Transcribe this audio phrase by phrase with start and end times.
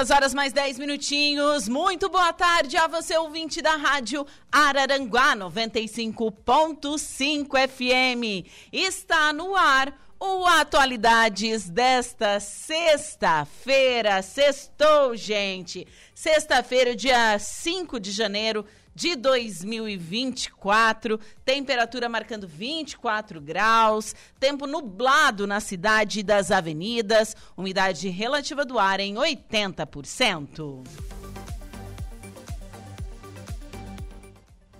[0.00, 1.68] Duas horas mais dez minutinhos.
[1.68, 8.48] Muito boa tarde a você, ouvinte da Rádio Araranguá 95.5 FM.
[8.72, 14.22] Está no ar o Atualidades desta sexta-feira.
[14.22, 15.86] Sextou, gente.
[16.14, 21.18] Sexta-feira, dia 5 de janeiro de 2024.
[21.44, 24.14] Temperatura marcando 24 graus.
[24.38, 27.34] Tempo nublado na cidade das avenidas.
[27.56, 30.84] Umidade relativa do ar em 80%.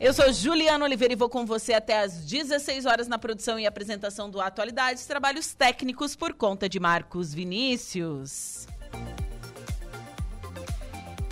[0.01, 3.67] Eu sou Juliana Oliveira e vou com você até às 16 horas na produção e
[3.67, 8.67] apresentação do Atualidades, trabalhos técnicos por conta de Marcos Vinícius.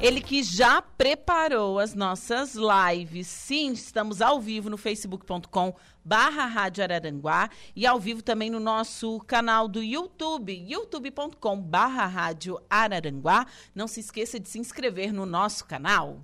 [0.00, 3.26] Ele que já preparou as nossas lives.
[3.26, 9.18] Sim, estamos ao vivo no facebook.com barra Rádio Araranguá e ao vivo também no nosso
[9.26, 13.44] canal do YouTube, youtube.com barra Rádio Araranguá.
[13.74, 16.20] Não se esqueça de se inscrever no nosso canal.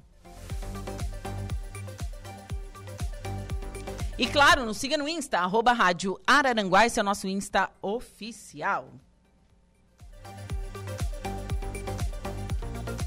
[4.17, 8.89] E claro, nos siga no Insta, arroba Rádio Araranguá, esse é o nosso Insta oficial.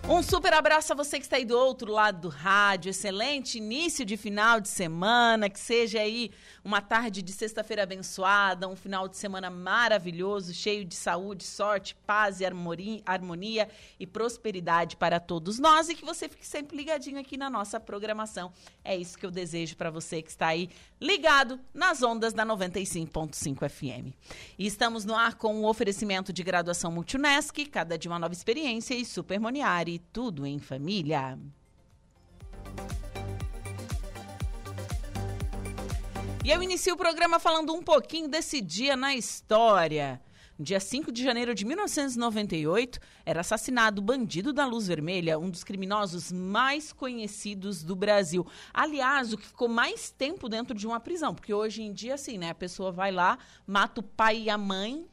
[0.06, 2.90] Um super abraço a você que está aí do outro lado do rádio.
[2.90, 5.48] Excelente início de final de semana.
[5.48, 6.30] Que seja aí
[6.62, 12.40] uma tarde de sexta-feira abençoada, um final de semana maravilhoso, cheio de saúde, sorte, paz
[12.40, 15.88] e harmonia e prosperidade para todos nós.
[15.88, 18.52] E que você fique sempre ligadinho aqui na nossa programação.
[18.84, 20.68] É isso que eu desejo para você que está aí
[21.00, 24.14] ligado nas ondas da 95.5 FM.
[24.58, 28.94] E estamos no ar com o oferecimento de graduação Multunesc, cada dia uma nova experiência
[28.94, 31.38] e Supermoniari tudo em família.
[36.44, 40.20] E eu inicio o programa falando um pouquinho desse dia na história.
[40.58, 45.64] Dia 5 de janeiro de 1998, era assassinado o bandido da Luz Vermelha, um dos
[45.64, 48.46] criminosos mais conhecidos do Brasil.
[48.72, 52.38] Aliás, o que ficou mais tempo dentro de uma prisão, porque hoje em dia, assim,
[52.38, 55.06] né, a pessoa vai lá, mata o pai e a mãe,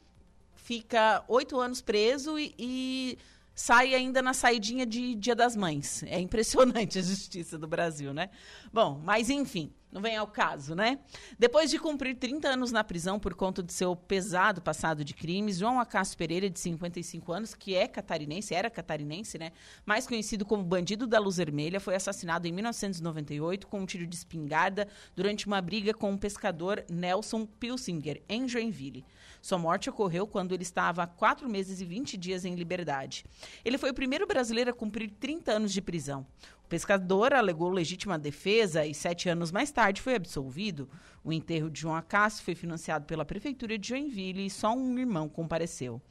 [0.54, 3.18] fica oito anos preso e, e
[3.62, 6.02] sai ainda na saidinha de Dia das Mães.
[6.04, 8.32] É impressionante a justiça do Brasil, né?
[8.74, 11.00] Bom, mas enfim não vem ao caso, né?
[11.38, 15.58] Depois de cumprir 30 anos na prisão por conta do seu pesado passado de crimes,
[15.58, 19.52] João Acácio Pereira, de 55 anos, que é catarinense, era catarinense, né?
[19.86, 24.16] Mais conhecido como bandido da Luz Vermelha, foi assassinado em 1998 com um tiro de
[24.16, 29.06] espingarda durante uma briga com o pescador Nelson Pilsinger, em Joinville.
[29.42, 33.26] Sua morte ocorreu quando ele estava há quatro meses e 20 dias em liberdade.
[33.66, 36.26] Ele foi o primeiro brasileiro a cumprir 30 anos de prisão
[36.72, 40.88] pescador alegou legítima defesa e sete anos mais tarde foi absolvido.
[41.22, 45.28] O enterro de João Acácio foi financiado pela Prefeitura de Joinville e só um irmão
[45.28, 46.02] compareceu.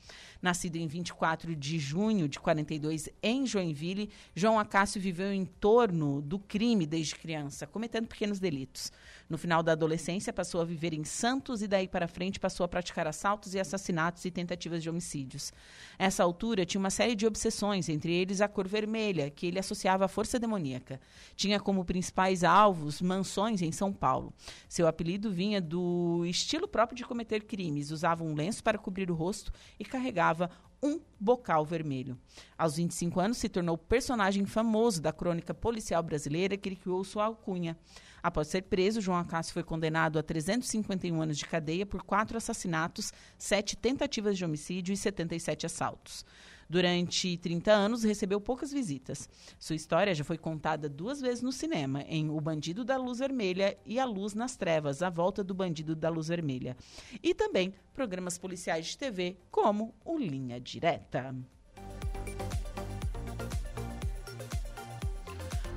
[0.43, 6.39] Nascido em 24 de junho de 42 em Joinville, João Acácio viveu em torno do
[6.39, 8.93] crime desde criança, cometendo pequenos delitos.
[9.31, 12.69] No final da adolescência, passou a viver em Santos e daí para frente passou a
[12.69, 15.53] praticar assaltos e assassinatos e tentativas de homicídios.
[15.97, 20.07] Essa altura tinha uma série de obsessões, entre eles a cor vermelha, que ele associava
[20.07, 21.01] à força demoníaca.
[21.37, 24.35] Tinha como principais alvos mansões em São Paulo.
[24.69, 27.93] Seu apelido vinha do estilo próprio de cometer crimes.
[27.93, 30.51] Usava um lenço para cobrir o rosto e carregava
[30.83, 32.19] um bocal vermelho.
[32.57, 37.77] Aos 25 anos, se tornou personagem famoso da crônica policial brasileira que criou sua alcunha.
[38.23, 43.13] Após ser preso, João Acácio foi condenado a 351 anos de cadeia por quatro assassinatos,
[43.39, 46.25] sete tentativas de homicídio e 77 assaltos.
[46.71, 49.29] Durante 30 anos, recebeu poucas visitas.
[49.59, 53.77] Sua história já foi contada duas vezes no cinema, em O Bandido da Luz Vermelha
[53.85, 56.77] e A Luz nas Trevas, A Volta do Bandido da Luz Vermelha.
[57.21, 61.35] E também programas policiais de TV, como o Linha Direta.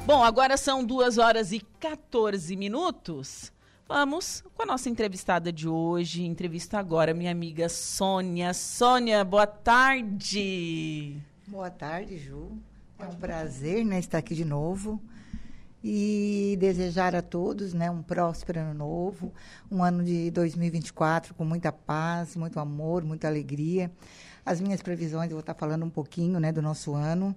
[0.05, 3.51] Bom, agora são 2 horas e 14 minutos.
[3.95, 6.23] Vamos com a nossa entrevistada de hoje.
[6.23, 8.51] Entrevista agora minha amiga Sônia.
[8.51, 11.15] Sônia, boa tarde.
[11.45, 12.57] Boa tarde, Ju.
[12.97, 14.99] É um prazer né, estar aqui de novo
[15.83, 19.31] e desejar a todos né, um próspero ano novo,
[19.71, 23.91] um ano de 2024 com muita paz, muito amor, muita alegria.
[24.43, 27.35] As minhas previsões, eu vou estar falando um pouquinho né, do nosso ano.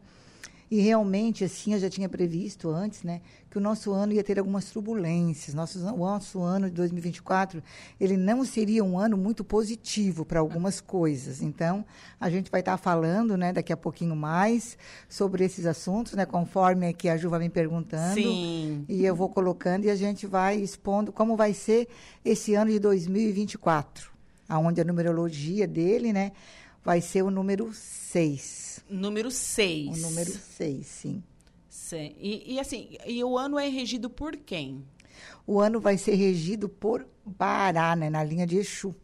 [0.69, 4.39] E realmente, assim, eu já tinha previsto antes, né, que o nosso ano ia ter
[4.39, 5.55] algumas turbulências.
[5.55, 7.63] Nosso, o nosso ano de 2024,
[8.01, 11.41] ele não seria um ano muito positivo para algumas coisas.
[11.41, 11.85] Então,
[12.21, 14.77] a gente vai estar falando, né, daqui a pouquinho mais
[15.09, 18.15] sobre esses assuntos, né, conforme que a Ju vai me perguntando.
[18.15, 18.85] Sim.
[18.89, 21.89] E eu vou colocando e a gente vai expondo como vai ser
[22.25, 24.11] esse ano de 2024,
[24.49, 26.33] aonde a numerologia dele, né,
[26.85, 28.66] vai ser o número 6.
[28.89, 29.99] Número 6.
[29.99, 31.23] O número 6, sim.
[31.69, 32.15] Sim.
[32.19, 34.85] E, e, assim, e o ano é regido por quem?
[35.47, 38.95] O ano vai ser regido por Bará, né, na linha de Exu.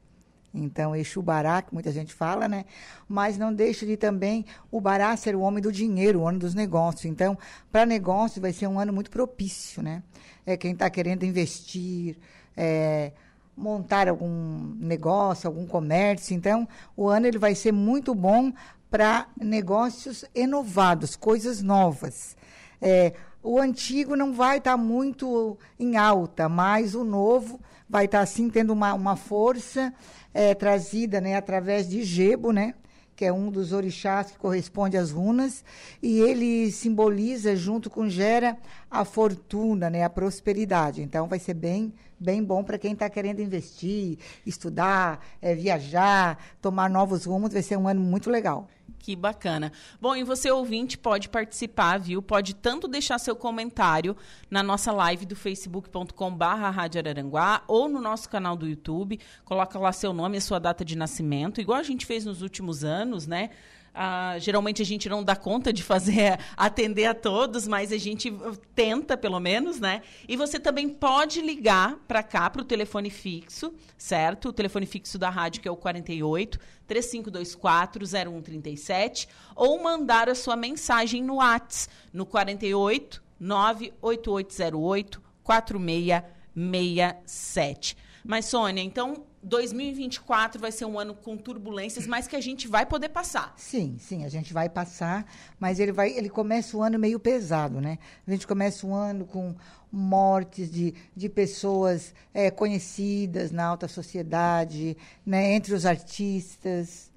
[0.54, 2.66] Então, Exu Bará, que muita gente fala, né?
[3.08, 6.54] Mas não deixa de também o Bará ser o homem do dinheiro, o ano dos
[6.54, 7.06] negócios.
[7.06, 7.38] Então,
[7.70, 10.02] para negócio vai ser um ano muito propício, né?
[10.44, 12.18] É quem está querendo investir,
[12.54, 13.12] é,
[13.56, 16.34] montar algum negócio, algum comércio.
[16.34, 18.52] Então, o ano ele vai ser muito bom
[18.92, 22.36] para negócios inovados, coisas novas.
[22.78, 27.58] É, o antigo não vai estar tá muito em alta, mas o novo
[27.88, 29.94] vai estar, tá, assim, tendo uma, uma força
[30.34, 32.74] é, trazida né, através de Gebo, né?
[33.16, 35.64] que é um dos orixás que corresponde às runas,
[36.02, 38.56] e ele simboliza, junto com Gera,
[38.90, 41.02] a fortuna, né, a prosperidade.
[41.02, 41.92] Então, vai ser bem
[42.22, 47.52] bem bom para quem está querendo investir, estudar, é, viajar, tomar novos rumos.
[47.52, 48.68] Vai ser um ano muito legal.
[48.98, 49.72] Que bacana.
[50.00, 52.22] Bom, e você ouvinte pode participar, viu?
[52.22, 54.16] Pode tanto deixar seu comentário
[54.48, 59.18] na nossa live do facebook.com/barra Rádio Araranguá ou no nosso canal do YouTube.
[59.44, 62.84] Coloca lá seu nome e sua data de nascimento, igual a gente fez nos últimos
[62.84, 63.50] anos, né?
[63.94, 68.32] Ah, geralmente a gente não dá conta de fazer atender a todos, mas a gente
[68.74, 70.00] tenta pelo menos, né?
[70.26, 74.48] E você também pode ligar para cá para o telefone fixo, certo?
[74.48, 80.56] O telefone fixo da rádio que é o 48 3524 0137 ou mandar a sua
[80.56, 87.96] mensagem no WhatsApp no 48 98808 4667.
[88.24, 92.86] Mas Sônia, então 2024 vai ser um ano com turbulências, mas que a gente vai
[92.86, 93.52] poder passar.
[93.56, 95.26] Sim, sim, a gente vai passar,
[95.58, 97.98] mas ele vai, ele começa o ano meio pesado, né?
[98.26, 99.54] A gente começa o ano com
[99.90, 104.96] mortes de, de pessoas é, conhecidas na alta sociedade,
[105.26, 107.10] né, entre os artistas,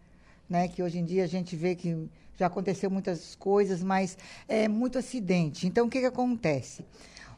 [0.49, 4.67] né, que hoje em dia a gente vê que já aconteceu muitas coisas, mas é
[4.67, 5.65] muito acidente.
[5.67, 6.85] Então, o que, que acontece?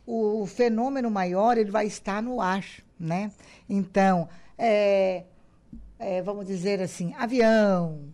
[0.07, 2.65] O fenômeno maior ele vai estar no ar,
[2.99, 3.31] né?
[3.69, 5.23] Então, é,
[5.99, 8.13] é, vamos dizer assim, avião,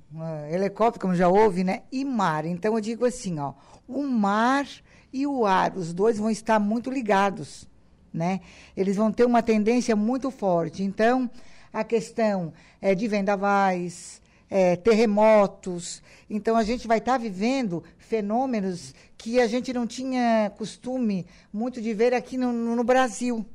[0.51, 1.83] helicóptero, como já houve, né?
[1.91, 2.45] E mar.
[2.45, 3.53] Então eu digo assim, ó,
[3.88, 4.67] o mar
[5.12, 7.69] e o ar, os dois vão estar muito ligados,
[8.12, 8.41] né?
[8.75, 10.83] Eles vão ter uma tendência muito forte.
[10.83, 11.29] Então,
[11.71, 16.01] a questão é de vendavais, é, terremotos.
[16.29, 21.93] Então, a gente vai estar vivendo fenômenos que a gente não tinha costume muito de
[21.93, 23.45] ver aqui no, no Brasil.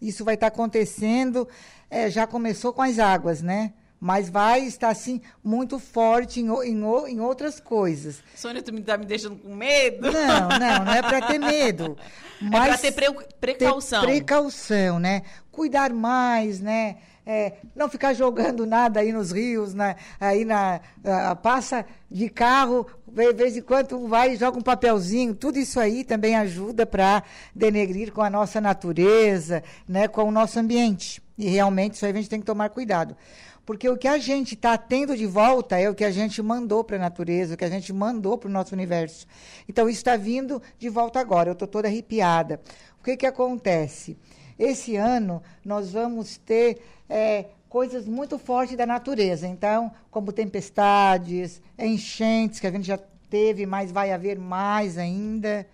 [0.00, 1.48] Isso vai estar acontecendo,
[1.90, 3.72] é, já começou com as águas, né?
[3.98, 8.22] Mas vai estar, assim, muito forte em, em, em outras coisas.
[8.34, 10.12] Sônia, tu me está me deixando com medo?
[10.12, 11.96] Não, não, não é para ter medo.
[12.40, 14.00] Mas é para ter pre precaução.
[14.02, 15.22] Ter precaução, né?
[15.50, 16.98] Cuidar mais, né?
[17.24, 19.96] É, não ficar jogando nada aí nos rios, né?
[20.20, 25.34] aí na, uh, passa de carro, de vez em quando vai e joga um papelzinho,
[25.34, 27.22] tudo isso aí também ajuda para
[27.54, 30.06] denegrir com a nossa natureza, né?
[30.06, 31.22] com o nosso ambiente.
[31.38, 33.16] E realmente isso aí a gente tem que tomar cuidado.
[33.64, 36.84] Porque o que a gente está tendo de volta é o que a gente mandou
[36.84, 39.26] para a natureza, o que a gente mandou para o nosso universo.
[39.68, 41.48] Então, isso está vindo de volta agora.
[41.48, 42.60] Eu estou toda arrepiada.
[43.00, 44.16] O que, que acontece?
[44.58, 47.46] Esse ano, nós vamos ter é,
[47.76, 49.46] coisas muito fortes da natureza.
[49.46, 52.96] Então, como tempestades, enchentes, que a gente já
[53.28, 55.66] teve, mas vai haver mais ainda.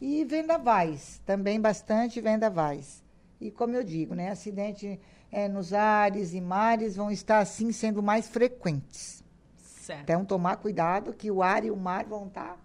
[0.00, 3.00] E vendavais, também bastante vendavais.
[3.40, 4.98] E como eu digo, né, acidente
[5.30, 9.22] é, nos ares e mares vão estar assim sendo mais frequentes.
[9.56, 10.02] Certo.
[10.02, 12.58] Então tomar cuidado que o ar e o mar vão estar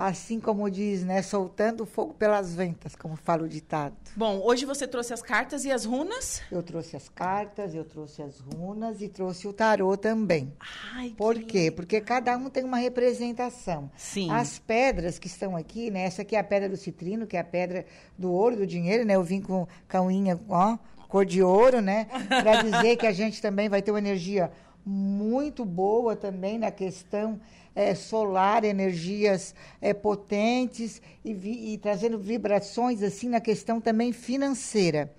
[0.00, 3.94] assim como diz, né, soltando fogo pelas ventas, como fala o ditado.
[4.16, 6.40] Bom, hoje você trouxe as cartas e as runas?
[6.50, 10.54] Eu trouxe as cartas, eu trouxe as runas e trouxe o tarô também.
[10.94, 11.70] Ai, Por que quê?
[11.70, 13.90] Porque cada um tem uma representação.
[13.94, 14.30] Sim.
[14.30, 16.04] As pedras que estão aqui, né?
[16.04, 17.84] Essa aqui é a pedra do citrino, que é a pedra
[18.16, 19.16] do ouro, do dinheiro, né?
[19.16, 20.78] Eu vim com a unha, ó,
[21.08, 22.06] cor de ouro, né?
[22.26, 24.50] Para dizer que a gente também vai ter uma energia
[24.82, 27.38] muito boa também na questão
[27.74, 35.12] é, solar, energias é, potentes e, vi, e trazendo vibrações assim na questão também financeira.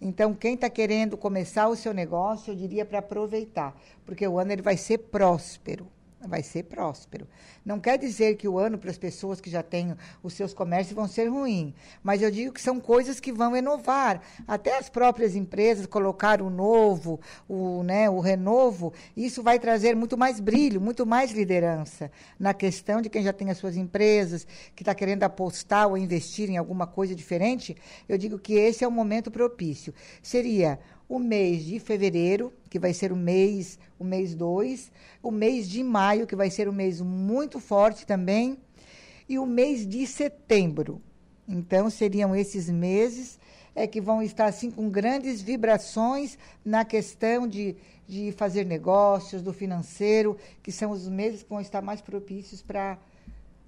[0.00, 4.52] Então, quem está querendo começar o seu negócio, eu diria para aproveitar, porque o ano
[4.52, 5.86] ele vai ser próspero
[6.26, 7.26] vai ser próspero.
[7.64, 10.94] Não quer dizer que o ano para as pessoas que já têm os seus comércios
[10.94, 14.20] vão ser ruim, mas eu digo que são coisas que vão inovar.
[14.46, 20.16] Até as próprias empresas colocar o novo, o, né, o renovo, isso vai trazer muito
[20.16, 24.82] mais brilho, muito mais liderança na questão de quem já tem as suas empresas, que
[24.82, 27.76] está querendo apostar ou investir em alguma coisa diferente.
[28.08, 29.94] Eu digo que esse é o momento propício.
[30.22, 34.90] Seria o mês de fevereiro, que vai ser o mês, o mês 2,
[35.22, 38.58] o mês de maio, que vai ser um mês muito forte também,
[39.28, 41.00] e o mês de setembro.
[41.48, 43.38] Então, seriam esses meses
[43.74, 47.76] é, que vão estar assim com grandes vibrações na questão de,
[48.08, 52.98] de fazer negócios, do financeiro, que são os meses que vão estar mais propícios para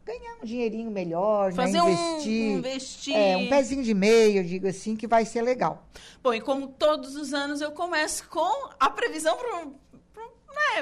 [0.09, 1.83] ganhar um dinheirinho melhor, Fazer né?
[1.83, 2.43] um- investir.
[2.55, 3.17] um investir.
[3.17, 5.87] É, um pezinho de meio, eu digo assim, que vai ser legal.
[6.23, 9.37] Bom, e como todos os anos eu começo com a previsão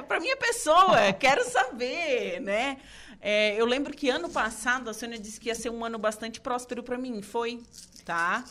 [0.06, 1.12] para minha pessoa.
[1.18, 2.78] Quero saber, né?
[3.20, 6.40] É, eu lembro que ano passado a Sônia disse que ia ser um ano bastante
[6.40, 7.20] próspero para mim.
[7.22, 7.60] Foi,
[8.04, 8.44] tá?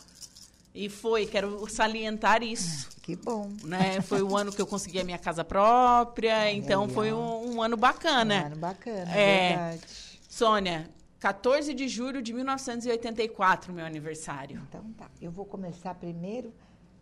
[0.74, 2.88] E foi, quero salientar isso.
[3.00, 3.50] Que bom.
[3.64, 4.02] Né?
[4.02, 7.78] Foi o ano que eu consegui a minha casa própria, então foi um, um ano
[7.78, 8.42] bacana.
[8.42, 9.48] Um ano bacana, É.
[9.48, 10.05] verdade.
[10.36, 14.60] Sônia, 14 de julho de 1984, meu aniversário.
[14.68, 16.52] Então tá, eu vou começar primeiro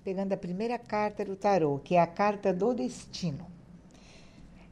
[0.05, 3.45] pegando a primeira carta do tarô, que é a carta do destino.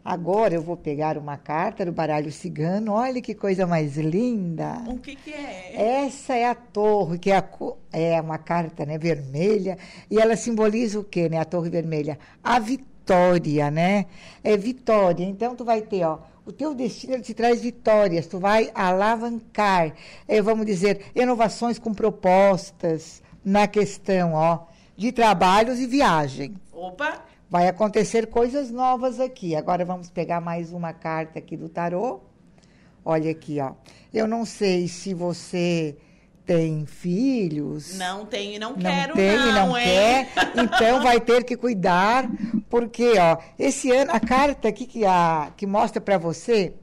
[0.04, 2.92] Agora eu vou pegar uma carta do baralho cigano.
[2.92, 4.81] Olha que coisa mais linda.
[4.87, 6.04] O que, que é?
[6.04, 7.45] Essa é a torre, que é, a
[7.92, 9.76] é uma carta né, vermelha,
[10.09, 12.16] e ela simboliza o quê, né, a torre vermelha?
[12.45, 14.07] A vitória, né?
[14.45, 15.25] É vitória.
[15.25, 19.95] Então, tu vai ter, ó, o teu destino te traz vitórias, tu vai alavancar,
[20.27, 26.55] é, vamos dizer, inovações com propostas na questão, ó, de trabalhos e viagem.
[26.73, 27.23] Opa!
[27.49, 29.55] Vai acontecer coisas novas aqui.
[29.55, 32.21] Agora vamos pegar mais uma carta aqui do tarô.
[33.05, 33.73] Olha aqui, ó.
[34.13, 35.97] Eu não sei se você
[36.45, 37.97] tem filhos.
[37.97, 39.85] Não tenho e não, Não quero, tem e não hein?
[39.87, 42.29] quer, então vai ter que cuidar,
[42.69, 46.75] porque ó, esse ano a carta aqui que a que mostra para você,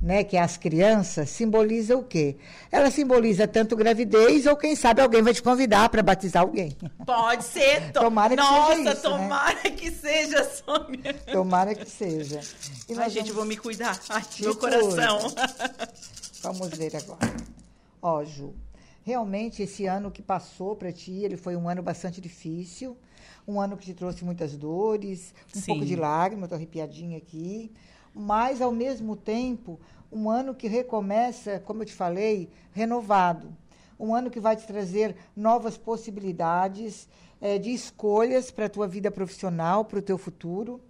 [0.00, 2.36] né, que é as crianças simboliza o quê?
[2.70, 6.76] Ela simboliza tanto gravidez ou quem sabe alguém vai te convidar para batizar alguém.
[7.04, 7.90] Pode ser.
[7.92, 8.00] To...
[8.00, 9.16] Tomara que Nossa, seja isso, né?
[9.18, 11.14] tomara que seja, Sônia.
[11.32, 12.40] Tomara que seja.
[12.88, 13.98] E Ai, gente, eu vou vamos- me cuidar.
[14.10, 15.18] Ai, meu coração.
[16.42, 17.34] Vamos ver agora.
[18.08, 18.54] Ó, Ju,
[19.02, 22.96] realmente esse ano que passou para ti, ele foi um ano bastante difícil,
[23.48, 25.66] um ano que te trouxe muitas dores, um Sim.
[25.72, 27.72] pouco de lágrima, tô arrepiadinha aqui,
[28.14, 29.80] mas ao mesmo tempo,
[30.12, 33.52] um ano que recomeça, como eu te falei, renovado.
[33.98, 37.08] Um ano que vai te trazer novas possibilidades
[37.40, 40.80] eh, de escolhas para a tua vida profissional, para o teu futuro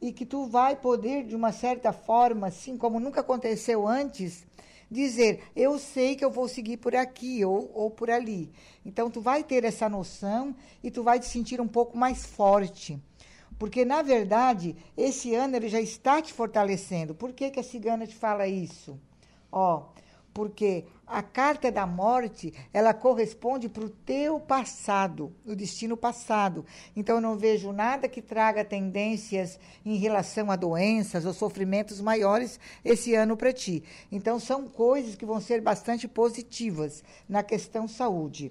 [0.00, 4.46] e que tu vai poder, de uma certa forma, assim como nunca aconteceu antes,
[4.92, 8.52] dizer, eu sei que eu vou seguir por aqui ou, ou por ali.
[8.84, 13.00] Então, tu vai ter essa noção e tu vai te sentir um pouco mais forte.
[13.58, 17.14] Porque, na verdade, esse ano ele já está te fortalecendo.
[17.14, 18.98] Por que, que a cigana te fala isso?
[19.50, 19.84] Ó,
[20.32, 26.64] porque a carta da morte, ela corresponde para o teu passado, o destino passado.
[26.96, 32.58] Então, eu não vejo nada que traga tendências em relação a doenças ou sofrimentos maiores
[32.82, 33.84] esse ano para ti.
[34.10, 38.50] Então, são coisas que vão ser bastante positivas na questão saúde.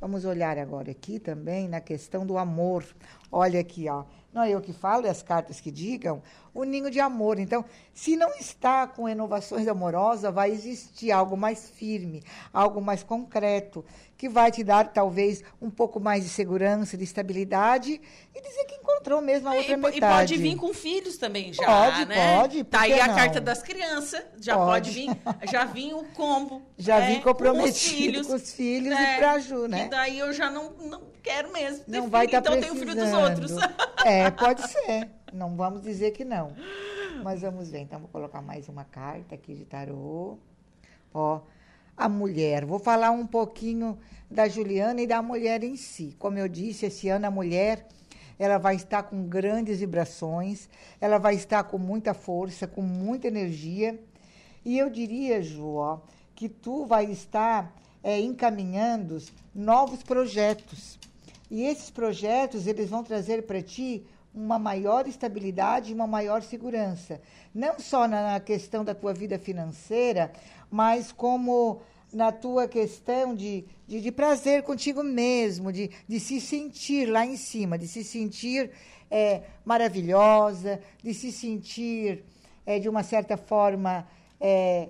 [0.00, 2.84] Vamos olhar agora aqui também na questão do amor.
[3.30, 4.04] Olha aqui, ó.
[4.32, 6.22] Não é eu que falo, é as cartas que digam,
[6.54, 7.40] o ninho de amor.
[7.40, 12.22] Então, se não está com renovações amorosas, vai existir algo mais firme,
[12.52, 13.84] algo mais concreto,
[14.16, 18.00] que vai te dar talvez um pouco mais de segurança, de estabilidade
[18.32, 19.96] e dizer que encontrou mesmo a outra e, metade.
[19.96, 22.36] E pode vir com filhos também já, pode, né?
[22.36, 23.02] Pode, Tá aí não?
[23.02, 25.10] a carta das crianças, já pode, pode vir,
[25.50, 26.62] já vim o combo.
[26.78, 27.14] Já né?
[27.14, 29.14] vim comprometido com os filhos, com os filhos né?
[29.14, 29.84] e pra Ju, né?
[29.84, 32.78] E daí eu já não, não quero mesmo não vai estar então precisando.
[32.78, 33.52] tenho filho dos outros.
[34.04, 35.08] É, pode ser.
[35.32, 36.52] Não vamos dizer que não.
[37.22, 37.80] Mas vamos ver.
[37.80, 40.38] Então, vou colocar mais uma carta aqui de tarô.
[41.12, 41.40] Ó,
[41.96, 42.64] a mulher.
[42.64, 43.98] Vou falar um pouquinho
[44.30, 46.16] da Juliana e da mulher em si.
[46.18, 47.86] Como eu disse, esse ano a mulher
[48.38, 50.66] ela vai estar com grandes vibrações,
[50.98, 54.02] ela vai estar com muita força, com muita energia.
[54.64, 55.98] E eu diria, Ju, ó,
[56.34, 57.70] que tu vai estar
[58.02, 59.18] é, encaminhando
[59.54, 60.98] novos projetos.
[61.50, 67.20] E esses projetos, eles vão trazer para ti uma maior estabilidade e uma maior segurança.
[67.52, 70.32] Não só na questão da tua vida financeira,
[70.70, 77.06] mas como na tua questão de, de, de prazer contigo mesmo, de, de se sentir
[77.06, 78.70] lá em cima, de se sentir
[79.10, 82.24] é, maravilhosa, de se sentir,
[82.64, 84.06] é, de uma certa forma,
[84.40, 84.88] é,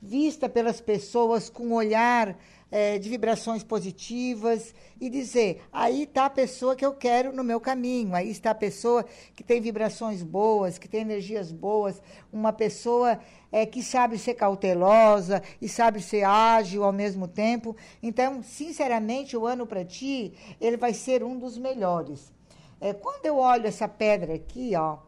[0.00, 2.36] vista pelas pessoas com um olhar
[2.72, 7.60] é, de vibrações positivas e dizer: aí está a pessoa que eu quero no meu
[7.60, 9.04] caminho, aí está a pessoa
[9.36, 12.00] que tem vibrações boas, que tem energias boas,
[12.32, 13.20] uma pessoa
[13.52, 17.76] é, que sabe ser cautelosa e sabe ser ágil ao mesmo tempo.
[18.02, 22.32] Então, sinceramente, o ano para ti ele vai ser um dos melhores.
[22.80, 24.98] É, quando eu olho essa pedra aqui, ó,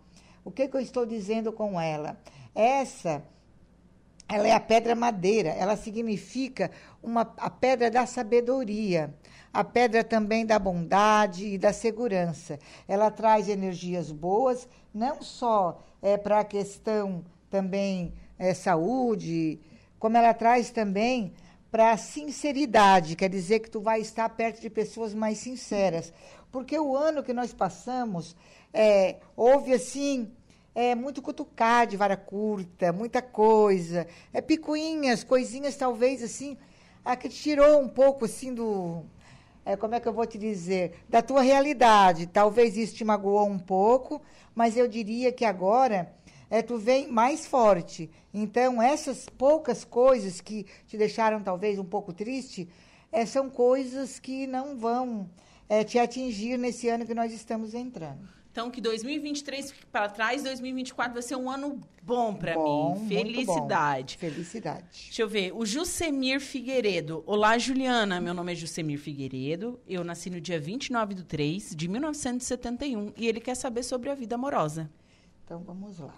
[0.45, 2.21] o que, que eu estou dizendo com ela?
[2.55, 3.25] Essa
[4.29, 6.71] ela é a pedra madeira, ela significa
[7.03, 9.15] uma, a pedra da sabedoria,
[9.53, 12.59] a pedra também da bondade e da segurança.
[12.89, 19.61] Ela traz energias boas, não só é, para a questão também é, saúde,
[19.99, 21.33] como ela traz também
[21.71, 26.13] para a sinceridade, quer dizer que tu vai estar perto de pessoas mais sinceras.
[26.53, 28.37] Porque o ano que nós passamos,
[28.73, 30.31] é, houve assim
[30.75, 36.57] é muito cutucar de vara curta, muita coisa, é picuinhas, coisinhas talvez assim,
[37.05, 39.05] a que tirou um pouco assim do,
[39.65, 42.27] é, como é que eu vou te dizer, da tua realidade.
[42.27, 44.21] Talvez isso te magoou um pouco,
[44.55, 46.13] mas eu diria que agora
[46.51, 48.11] é, tu vem mais forte.
[48.33, 52.69] Então, essas poucas coisas que te deixaram talvez um pouco triste,
[53.11, 55.31] é, são coisas que não vão
[55.69, 58.34] é, te atingir nesse ano que nós estamos entrando.
[58.55, 63.09] Então, que 2023 para trás, 2024 vai ser um ano bom para mim.
[63.09, 64.17] Felicidade.
[64.17, 64.87] Felicidade.
[65.07, 65.53] Deixa eu ver.
[65.53, 67.25] O Jusemir Figueiredo.
[67.27, 68.21] Olá, Juliana.
[68.21, 69.81] Meu nome é Jusemir Figueiredo.
[69.89, 74.15] Eu nasci no dia 29 de 3 de 1971 e ele quer saber sobre a
[74.15, 74.89] vida amorosa.
[75.45, 76.15] Então, vamos lá.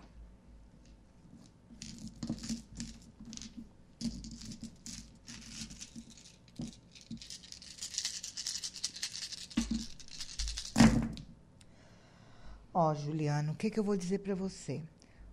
[12.79, 14.83] Ó, Juliano, o que, que eu vou dizer para você?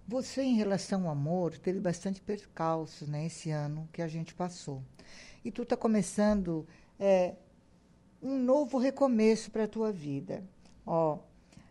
[0.07, 4.81] Você, em relação ao amor, teve bastante percalços, né, esse ano que a gente passou.
[5.43, 6.65] E tu tá começando
[6.97, 7.33] é,
[8.21, 10.41] um novo recomeço para a tua vida.
[10.85, 11.19] Ó,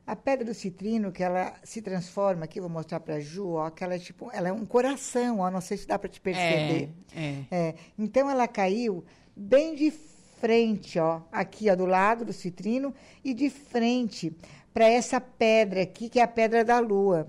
[0.07, 3.71] a pedra do citrino, que ela se transforma aqui, vou mostrar para a Ju, ó,
[3.71, 6.21] que ela é tipo, ela é um coração, ó, não sei se dá para te
[6.21, 6.91] perceber.
[7.17, 7.45] É.
[7.51, 9.03] É, então ela caiu
[9.35, 12.93] bem de frente, ó, aqui ó, do lado do citrino
[13.25, 14.37] e de frente
[14.73, 17.27] para essa pedra aqui, que é a pedra da lua,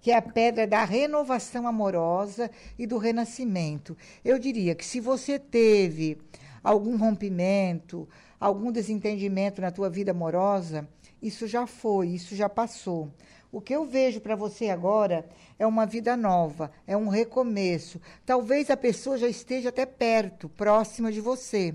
[0.00, 3.96] que é a pedra da renovação amorosa e do renascimento.
[4.24, 6.18] Eu diria que se você teve
[6.62, 10.88] algum rompimento, algum desentendimento na tua vida amorosa,
[11.22, 13.10] isso já foi, isso já passou.
[13.50, 15.26] O que eu vejo para você agora
[15.58, 18.00] é uma vida nova, é um recomeço.
[18.24, 21.74] Talvez a pessoa já esteja até perto, próxima de você.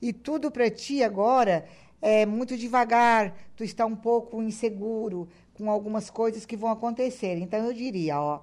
[0.00, 1.64] E tudo para ti agora
[2.02, 7.38] é muito devagar, tu está um pouco inseguro com algumas coisas que vão acontecer.
[7.38, 8.40] Então eu diria, ó,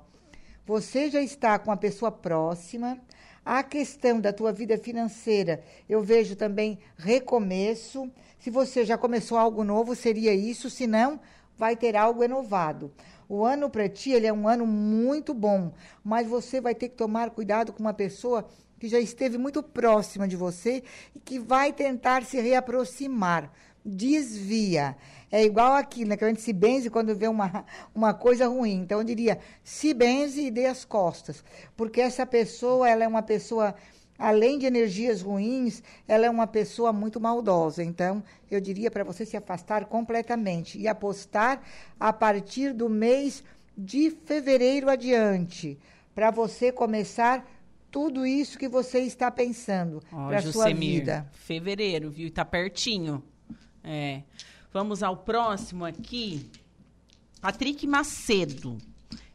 [0.65, 2.98] você já está com a pessoa próxima.
[3.43, 8.10] A questão da tua vida financeira, eu vejo também recomeço.
[8.38, 11.19] Se você já começou algo novo, seria isso, se não,
[11.58, 12.93] vai ter algo renovado.
[13.28, 16.95] O ano para ti, ele é um ano muito bom, mas você vai ter que
[16.95, 18.48] tomar cuidado com uma pessoa
[18.80, 20.84] que já esteve muito próxima de você
[21.15, 23.52] e que vai tentar se reaproximar.
[23.84, 24.96] Desvia.
[25.32, 26.18] É igual aquilo, né?
[26.18, 28.82] Que a gente se benze quando vê uma, uma coisa ruim.
[28.82, 31.44] Então, eu diria, se benze e dê as costas.
[31.78, 33.76] Porque essa pessoa, ela é uma pessoa
[34.20, 37.82] além de energias ruins, ela é uma pessoa muito maldosa.
[37.82, 41.62] Então, eu diria para você se afastar completamente e apostar
[41.98, 43.42] a partir do mês
[43.78, 45.80] de fevereiro adiante,
[46.13, 47.50] para você começar
[47.91, 51.30] tudo isso que você está pensando para sua vida.
[51.34, 52.28] Fevereiro, viu?
[52.28, 53.23] Está pertinho.
[53.84, 54.23] É.
[54.71, 56.49] Vamos ao próximo aqui.
[57.41, 58.78] Patrick Macedo.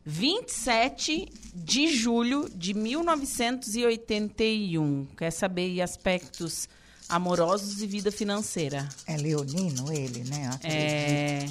[0.06, 5.06] 27 de julho de 1981.
[5.16, 6.68] Quer saber aspectos
[7.08, 8.86] amorosos e vida financeira?
[9.06, 10.50] É leonino ele, né?
[10.62, 11.46] É.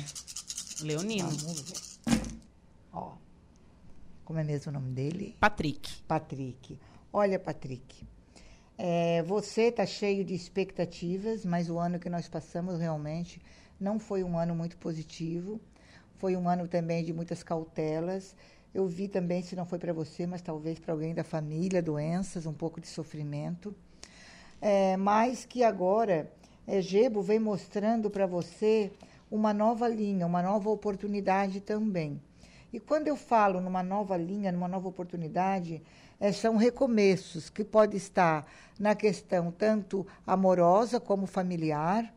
[0.81, 1.29] Leonino.
[1.29, 1.79] Vamos ver.
[2.93, 3.13] Ó.
[4.23, 5.35] Como é mesmo o nome dele?
[5.39, 5.91] Patrick.
[6.07, 6.77] Patrick.
[7.15, 8.03] Olha, Patrick.
[8.75, 13.39] É, você está cheio de expectativas, mas o ano que nós passamos realmente
[13.79, 15.61] não foi um ano muito positivo.
[16.17, 18.35] Foi um ano também de muitas cautelas.
[18.73, 22.47] Eu vi também, se não foi para você, mas talvez para alguém da família, doenças,
[22.47, 23.75] um pouco de sofrimento.
[24.59, 26.31] É, mas que agora,
[26.65, 28.91] é, Gebo vem mostrando para você
[29.29, 32.19] uma nova linha, uma nova oportunidade também.
[32.73, 35.79] E quando eu falo numa nova linha, numa nova oportunidade,
[36.23, 38.47] é, são recomeços que pode estar
[38.79, 42.13] na questão tanto amorosa como familiar,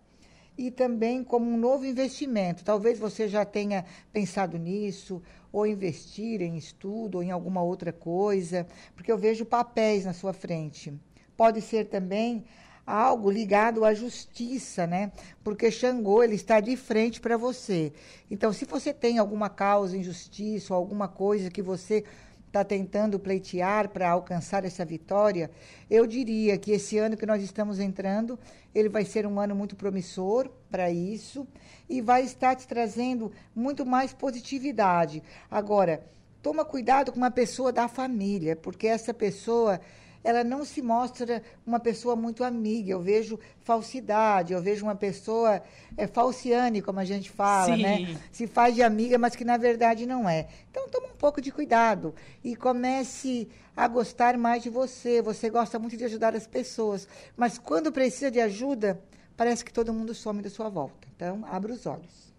[0.57, 2.65] e também como um novo investimento.
[2.65, 5.21] Talvez você já tenha pensado nisso,
[5.53, 8.65] ou investir em estudo, ou em alguma outra coisa,
[8.95, 10.95] porque eu vejo papéis na sua frente.
[11.37, 12.45] Pode ser também
[12.87, 15.11] algo ligado à justiça, né?
[15.43, 17.93] Porque Xangô ele está de frente para você.
[18.31, 22.05] Então, se você tem alguma causa em justiça ou alguma coisa que você
[22.47, 25.51] está tentando pleitear para alcançar essa vitória,
[25.91, 28.39] eu diria que esse ano que nós estamos entrando,
[28.75, 31.47] ele vai ser um ano muito promissor para isso
[31.89, 35.23] e vai estar te trazendo muito mais positividade.
[35.51, 36.03] Agora,
[36.43, 39.81] toma cuidado com uma pessoa da família, porque essa pessoa
[40.27, 42.91] ela não se mostra uma pessoa muito amiga.
[42.91, 45.63] Eu vejo falsidade, eu vejo uma pessoa
[45.97, 47.99] é, falciane, como a gente fala, né?
[47.99, 48.07] Sim.
[48.07, 48.21] né?
[48.33, 50.49] Se faz de amiga, mas que na verdade não é.
[50.69, 52.13] Então toma um pouco de cuidado
[52.43, 55.23] e comece a gostar mais de você.
[55.23, 59.01] Você gosta muito de ajudar as pessoas, mas quando precisa de ajuda,
[59.37, 61.07] parece que todo mundo some da sua volta.
[61.15, 62.35] Então, abra os olhos.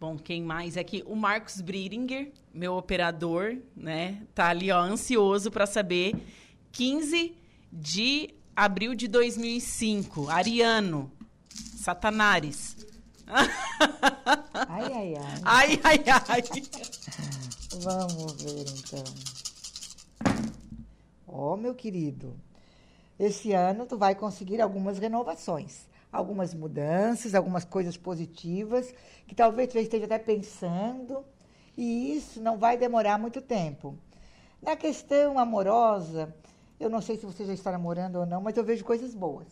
[0.00, 1.04] Bom, quem mais aqui?
[1.06, 4.22] O Marcos Bridinger, meu operador, né?
[4.34, 6.14] Tá ali, ó, ansioso para saber
[6.72, 7.36] 15
[7.70, 10.28] de abril de 2005.
[10.28, 11.10] Ariano.
[11.76, 12.76] Satanares.
[14.68, 15.40] Ai, ai, ai.
[15.44, 16.42] Ai, ai, ai.
[17.82, 19.04] Vamos ver, então.
[21.26, 22.36] Ó, oh, meu querido,
[23.18, 28.94] esse ano tu vai conseguir algumas renovações, algumas mudanças, algumas coisas positivas,
[29.26, 31.24] que talvez tu esteja até pensando,
[31.76, 33.96] e isso não vai demorar muito tempo.
[34.60, 36.34] Na questão amorosa,
[36.78, 39.46] eu não sei se você já está namorando ou não, mas eu vejo coisas boas.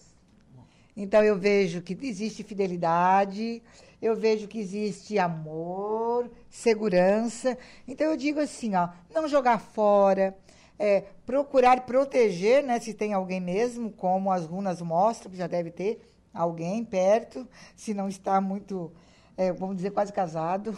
[0.96, 3.62] Então eu vejo que existe fidelidade,
[4.02, 7.56] eu vejo que existe amor, segurança.
[7.86, 10.36] Então eu digo assim, ó, não jogar fora,
[10.78, 15.70] é, procurar proteger, né, se tem alguém mesmo, como as runas mostram, que já deve
[15.70, 16.00] ter
[16.32, 18.92] alguém perto, se não está muito,
[19.36, 20.76] é, vamos dizer, quase casado.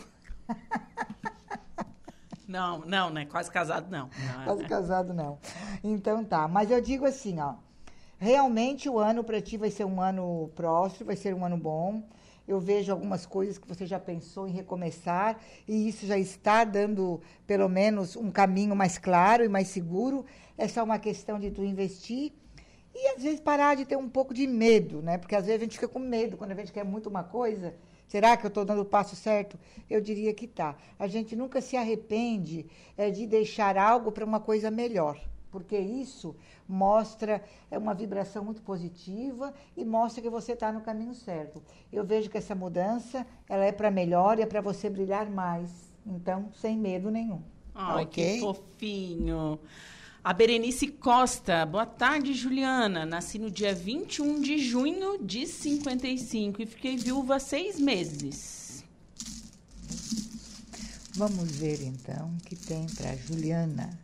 [2.52, 3.24] Não, não, né?
[3.24, 4.10] Quase casado, não.
[4.36, 4.68] não Quase é.
[4.68, 5.38] casado, não.
[5.82, 6.46] Então tá.
[6.46, 7.54] Mas eu digo assim, ó.
[8.18, 12.02] Realmente o ano para ti vai ser um ano próximo, vai ser um ano bom.
[12.46, 17.22] Eu vejo algumas coisas que você já pensou em recomeçar e isso já está dando,
[17.46, 20.26] pelo menos, um caminho mais claro e mais seguro.
[20.58, 22.32] É só uma questão de tu investir
[22.94, 25.16] e às vezes parar de ter um pouco de medo, né?
[25.16, 27.74] Porque às vezes a gente fica com medo quando a gente quer muito uma coisa
[28.12, 29.58] Será que eu estou dando o passo certo?
[29.88, 30.76] Eu diria que tá.
[30.98, 35.18] A gente nunca se arrepende é, de deixar algo para uma coisa melhor,
[35.50, 36.36] porque isso
[36.68, 41.62] mostra é uma vibração muito positiva e mostra que você está no caminho certo.
[41.90, 45.70] Eu vejo que essa mudança ela é para melhor e é para você brilhar mais.
[46.04, 47.40] Então, sem medo nenhum.
[47.74, 48.34] Ai, okay?
[48.34, 49.58] que fofinho.
[50.24, 53.04] A Berenice Costa, boa tarde, Juliana.
[53.04, 58.84] Nasci no dia 21 de junho de 55 e fiquei viúva há seis meses.
[61.16, 63.98] Vamos ver então o que tem para Juliana.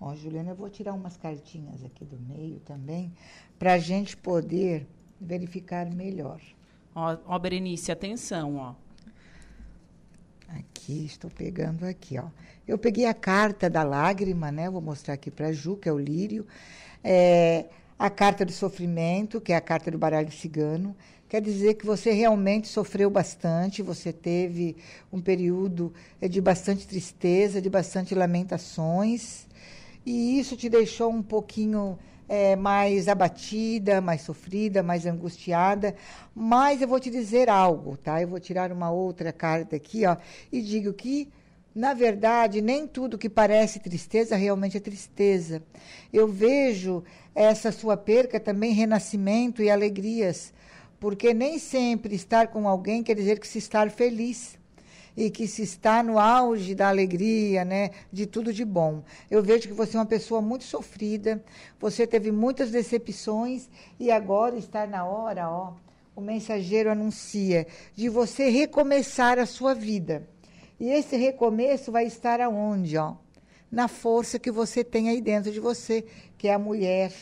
[0.00, 3.12] Ó, Juliana, eu vou tirar umas cartinhas aqui do meio também,
[3.58, 4.86] para a gente poder
[5.20, 6.40] verificar melhor.
[6.94, 8.85] Ó, ó, Berenice, atenção, ó.
[10.86, 12.26] Aqui, estou pegando aqui, ó.
[12.66, 14.70] Eu peguei a carta da lágrima, né?
[14.70, 16.46] Vou mostrar aqui para Ju, que é o lírio.
[17.02, 17.64] É,
[17.98, 20.94] a carta do sofrimento, que é a carta do baralho cigano.
[21.28, 24.76] quer dizer que você realmente sofreu bastante, você teve
[25.12, 29.48] um período eh, de bastante tristeza, de bastante lamentações,
[30.04, 35.94] e isso te deixou um pouquinho é, mais abatida, mais sofrida, mais angustiada.
[36.34, 38.20] Mas eu vou te dizer algo, tá?
[38.20, 40.16] Eu vou tirar uma outra carta aqui, ó,
[40.52, 41.28] e digo que
[41.76, 45.62] na verdade, nem tudo que parece tristeza realmente é tristeza.
[46.10, 50.54] Eu vejo essa sua perca também renascimento e alegrias,
[50.98, 54.58] porque nem sempre estar com alguém quer dizer que se estar feliz
[55.16, 59.02] e que se está no auge da alegria, né, de tudo de bom.
[59.30, 61.42] Eu vejo que você é uma pessoa muito sofrida,
[61.80, 65.72] você teve muitas decepções e agora está na hora, ó,
[66.14, 70.28] o mensageiro anuncia de você recomeçar a sua vida
[70.78, 73.14] e esse recomeço vai estar aonde, ó?
[73.70, 76.04] Na força que você tem aí dentro de você,
[76.36, 77.12] que é a mulher.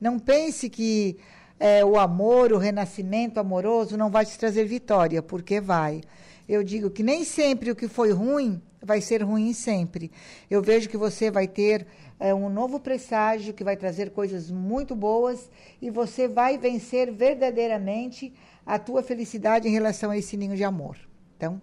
[0.00, 1.16] Não pense que
[1.58, 6.00] é, o amor, o renascimento amoroso não vai te trazer vitória, porque vai.
[6.48, 10.10] Eu digo que nem sempre o que foi ruim vai ser ruim sempre.
[10.50, 11.86] Eu vejo que você vai ter
[12.20, 15.50] é, um novo presságio que vai trazer coisas muito boas
[15.82, 18.32] e você vai vencer verdadeiramente
[18.64, 20.96] a tua felicidade em relação a esse ninho de amor.
[21.36, 21.60] Então,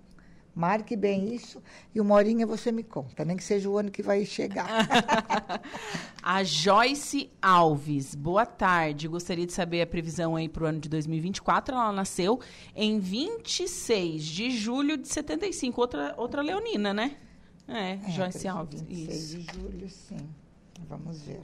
[0.55, 1.61] Marque bem isso
[1.95, 4.87] e uma horinha você me conta, nem que seja o ano que vai chegar.
[6.21, 9.07] a Joyce Alves, boa tarde.
[9.07, 11.73] Gostaria de saber a previsão aí para o ano de 2024.
[11.73, 12.39] Ela nasceu
[12.75, 15.81] em 26 de julho de 75.
[15.81, 17.17] Outra, outra leonina, né?
[17.67, 18.81] É, é Joyce Alves.
[18.81, 19.37] 26 isso.
[19.37, 20.29] de julho, sim.
[20.87, 21.41] Vamos ver.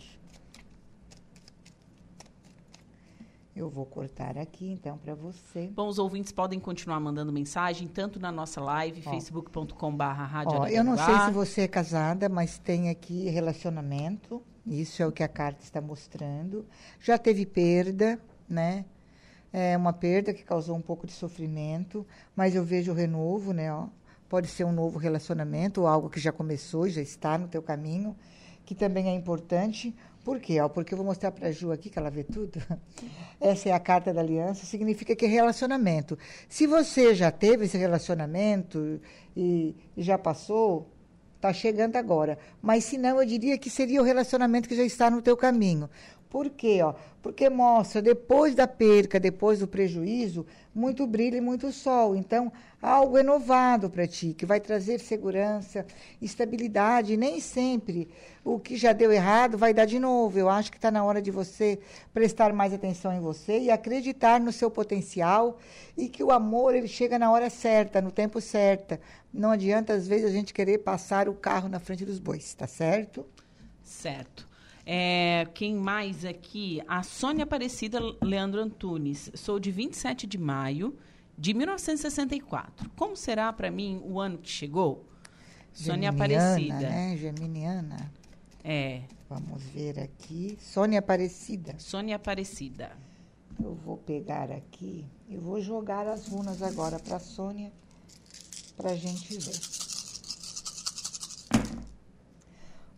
[3.59, 5.67] Eu vou cortar aqui, então, para você.
[5.67, 10.03] Bom, os ouvintes podem continuar mandando mensagem, tanto na nossa live, facebook.com.br
[10.71, 14.41] Eu não sei se você é casada, mas tem aqui relacionamento.
[14.65, 16.65] Isso é o que a carta está mostrando.
[17.01, 18.17] Já teve perda,
[18.47, 18.85] né?
[19.51, 23.73] É uma perda que causou um pouco de sofrimento, mas eu vejo o renovo, né?
[23.73, 23.87] Ó.
[24.29, 28.15] Pode ser um novo relacionamento ou algo que já começou, já está no teu caminho,
[28.63, 29.93] que também é importante.
[30.23, 30.57] Por quê?
[30.73, 32.61] Porque eu vou mostrar para a Ju aqui, que ela vê tudo.
[33.39, 36.17] Essa é a carta da aliança, significa que é relacionamento.
[36.47, 38.99] Se você já teve esse relacionamento
[39.35, 40.91] e, e já passou,
[41.39, 42.37] está chegando agora.
[42.61, 45.89] Mas se não, eu diria que seria o relacionamento que já está no teu caminho.
[46.29, 46.79] Por quê?
[46.83, 46.93] Ó?
[47.23, 52.15] Porque mostra, depois da perca, depois do prejuízo, muito brilho e muito sol.
[52.15, 55.85] Então, algo renovado para ti, que vai trazer segurança,
[56.21, 57.17] estabilidade.
[57.17, 58.07] Nem sempre
[58.45, 60.37] o que já deu errado vai dar de novo.
[60.37, 61.79] Eu acho que está na hora de você
[62.13, 65.57] prestar mais atenção em você e acreditar no seu potencial
[65.97, 68.99] e que o amor ele chega na hora certa, no tempo certo.
[69.33, 72.67] Não adianta, às vezes, a gente querer passar o carro na frente dos bois, tá
[72.67, 73.25] certo?
[73.83, 74.48] Certo.
[74.85, 76.81] É, quem mais aqui?
[76.87, 79.31] A Sônia Aparecida Leandro Antunes.
[79.35, 80.97] Sou de 27 de maio
[81.37, 82.89] de 1964.
[82.95, 85.05] Como será para mim o ano que chegou?
[85.71, 86.79] Sônia Aparecida.
[86.79, 87.17] Né?
[87.17, 88.11] Geminiana.
[88.63, 89.03] É.
[89.29, 90.57] Vamos ver aqui.
[90.59, 91.75] Sônia Aparecida.
[91.77, 92.91] Sônia Aparecida.
[93.61, 97.71] Eu vou pegar aqui e vou jogar as runas agora para a Sônia
[98.75, 99.59] para a gente ver.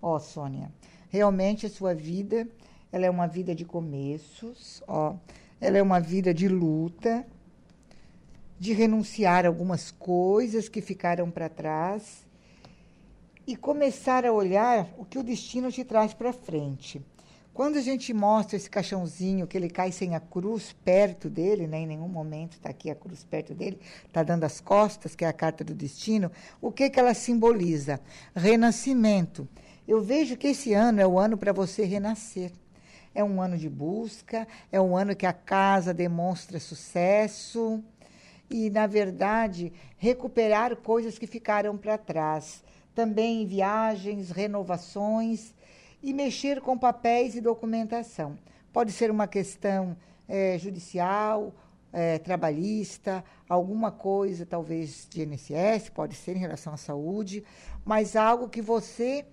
[0.02, 0.72] Ó, Sônia,
[1.12, 2.48] Realmente a sua vida,
[2.90, 5.14] ela é uma vida de começos, ó.
[5.60, 7.28] Ela é uma vida de luta,
[8.58, 12.26] de renunciar algumas coisas que ficaram para trás
[13.46, 17.02] e começar a olhar o que o destino te traz para frente.
[17.54, 21.80] Quando a gente mostra esse caixãozinho que ele cai sem a cruz perto dele, né,
[21.80, 25.28] em nenhum momento está aqui a cruz perto dele, está dando as costas, que é
[25.28, 28.00] a carta do destino, o que, que ela simboliza?
[28.34, 29.46] Renascimento.
[29.88, 32.52] Eu vejo que esse ano é o ano para você renascer.
[33.14, 37.84] É um ano de busca, é um ano que a casa demonstra sucesso
[38.50, 42.64] e, na verdade, recuperar coisas que ficaram para trás.
[42.94, 45.54] Também viagens, renovações
[46.02, 48.38] e mexer com papéis e documentação.
[48.72, 51.54] Pode ser uma questão é, judicial,
[51.92, 57.44] é, trabalhista, alguma coisa talvez de INSS, pode ser em relação à saúde,
[57.84, 59.26] mas algo que você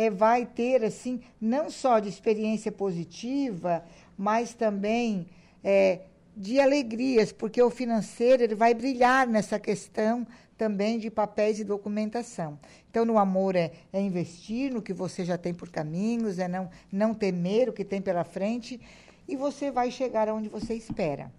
[0.00, 3.84] é, vai ter, assim, não só de experiência positiva,
[4.16, 5.26] mas também
[5.62, 6.00] é,
[6.34, 12.58] de alegrias, porque o financeiro ele vai brilhar nessa questão também de papéis e documentação.
[12.90, 16.70] Então, no amor é, é investir no que você já tem por caminhos, é não,
[16.90, 18.80] não temer o que tem pela frente,
[19.28, 21.30] e você vai chegar aonde você espera.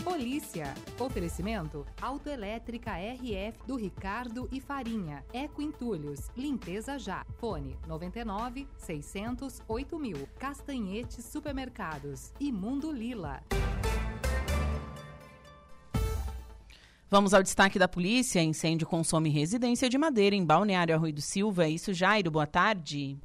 [0.04, 0.74] Polícia.
[1.00, 5.24] Oferecimento Autoelétrica RF do Ricardo e Farinha.
[5.32, 6.30] Eco Entulhos.
[6.36, 7.26] Limpeza já.
[7.38, 10.28] Fone 99 600 8000.
[10.38, 12.34] Castanhetes Supermercados.
[12.38, 13.42] E Mundo Lila.
[17.13, 18.41] Vamos ao destaque da polícia.
[18.41, 21.67] Incêndio consome residência de madeira em Balneário Arroio do Silva.
[21.67, 23.17] Isso, Jairo, boa tarde.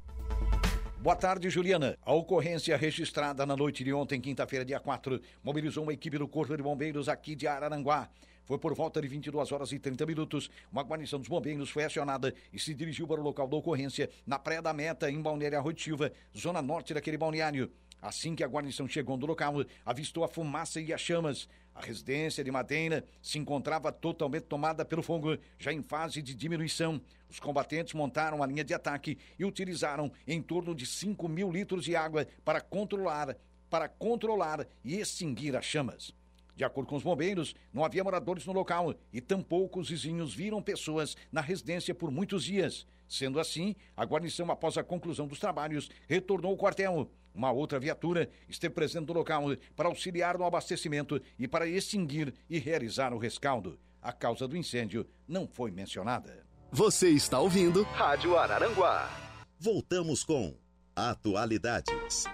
[0.99, 1.96] Boa tarde, Juliana.
[2.05, 6.57] A ocorrência registrada na noite de ontem, quinta-feira, dia 4, mobilizou uma equipe do Corpo
[6.57, 8.09] de Bombeiros aqui de Araranguá.
[8.44, 10.51] Foi por volta de 22 horas e 30 minutos.
[10.72, 14.37] Uma guarnição dos bombeiros foi acionada e se dirigiu para o local da ocorrência, na
[14.37, 17.70] Praia da Meta, em Balneário Arroio do Silva, zona norte daquele balneário.
[18.00, 21.48] Assim que a guarnição chegou no local, avistou a fumaça e as chamas.
[21.74, 27.00] A residência de Madeira se encontrava totalmente tomada pelo fogo, já em fase de diminuição.
[27.28, 31.85] Os combatentes montaram a linha de ataque e utilizaram em torno de 5 mil litros
[31.85, 33.37] de água para controlar,
[33.68, 36.14] para controlar e extinguir as chamas.
[36.56, 40.62] De acordo com os bombeiros, não havia moradores no local e tampouco os vizinhos viram
[40.62, 42.87] pessoas na residência por muitos dias.
[43.06, 47.11] Sendo assim, a guarnição, após a conclusão dos trabalhos, retornou ao quartel.
[47.37, 49.44] Uma outra viatura esteve presente no local
[49.77, 53.79] para auxiliar no abastecimento e para extinguir e realizar o rescaldo.
[54.01, 56.46] A causa do incêndio não foi mencionada.
[56.72, 59.11] Você está ouvindo Rádio Araranguá.
[59.59, 60.57] Voltamos com
[60.94, 62.25] Atualidades.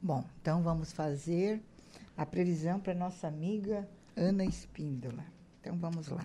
[0.00, 1.60] Bom, então vamos fazer
[2.16, 5.24] a previsão para nossa amiga Ana Espíndola.
[5.60, 6.24] Então vamos lá.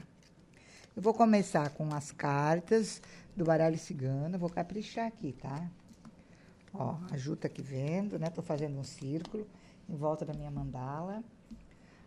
[1.00, 3.02] Eu vou começar com as cartas
[3.34, 4.38] do baralho cigano.
[4.38, 5.72] Vou caprichar aqui, tá?
[6.74, 8.30] Ó, a Ju tá aqui vendo, né?
[8.30, 9.48] Tô fazendo um círculo
[9.88, 11.24] em volta da minha mandala.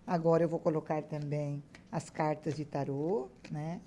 [0.07, 3.81] Agora eu vou colocar também as cartas de tarô, né?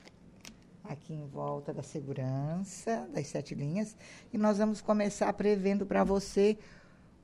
[0.84, 3.96] Aqui em volta da segurança, das sete linhas.
[4.34, 6.58] E nós vamos começar prevendo para você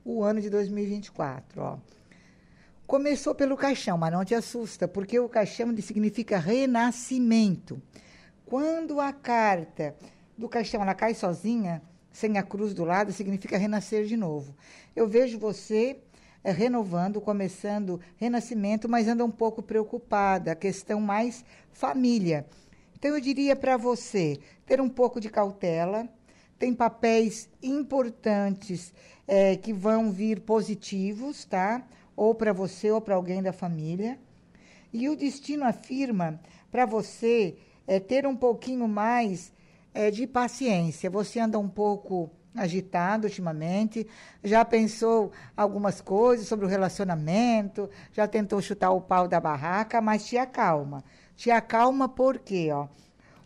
[0.04, 1.78] o ano de 2024, ó.
[2.86, 7.80] Começou pelo caixão, mas não te assusta, porque o caixão significa renascimento.
[8.44, 9.94] Quando a carta
[10.36, 11.80] do caixão ela cai sozinha,
[12.12, 14.54] sem a cruz do lado, significa renascer de novo.
[14.94, 15.98] Eu vejo você
[16.44, 22.46] é, renovando, começando renascimento, mas anda um pouco preocupada, questão mais família.
[22.98, 26.08] Então eu diria para você ter um pouco de cautela,
[26.58, 28.92] tem papéis importantes
[29.26, 31.84] é, que vão vir positivos, tá?
[32.16, 34.18] Ou para você ou para alguém da família.
[34.92, 39.52] E o destino afirma para você é, ter um pouquinho mais
[39.94, 41.10] é, de paciência.
[41.10, 44.06] Você anda um pouco agitado ultimamente,
[44.44, 50.26] já pensou algumas coisas sobre o relacionamento, já tentou chutar o pau da barraca, mas
[50.26, 51.02] te acalma.
[51.34, 52.68] Te acalma por quê?
[52.72, 52.88] Ó?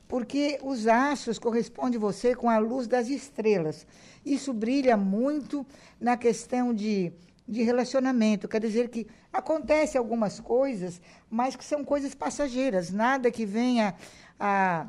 [0.08, 3.86] Porque os astros correspondem você com a luz das estrelas.
[4.24, 5.64] Isso brilha muito
[6.00, 7.12] na questão de
[7.46, 8.48] de relacionamento.
[8.48, 13.94] Quer dizer que acontece algumas coisas, mas que são coisas passageiras, nada que venha
[14.38, 14.88] a,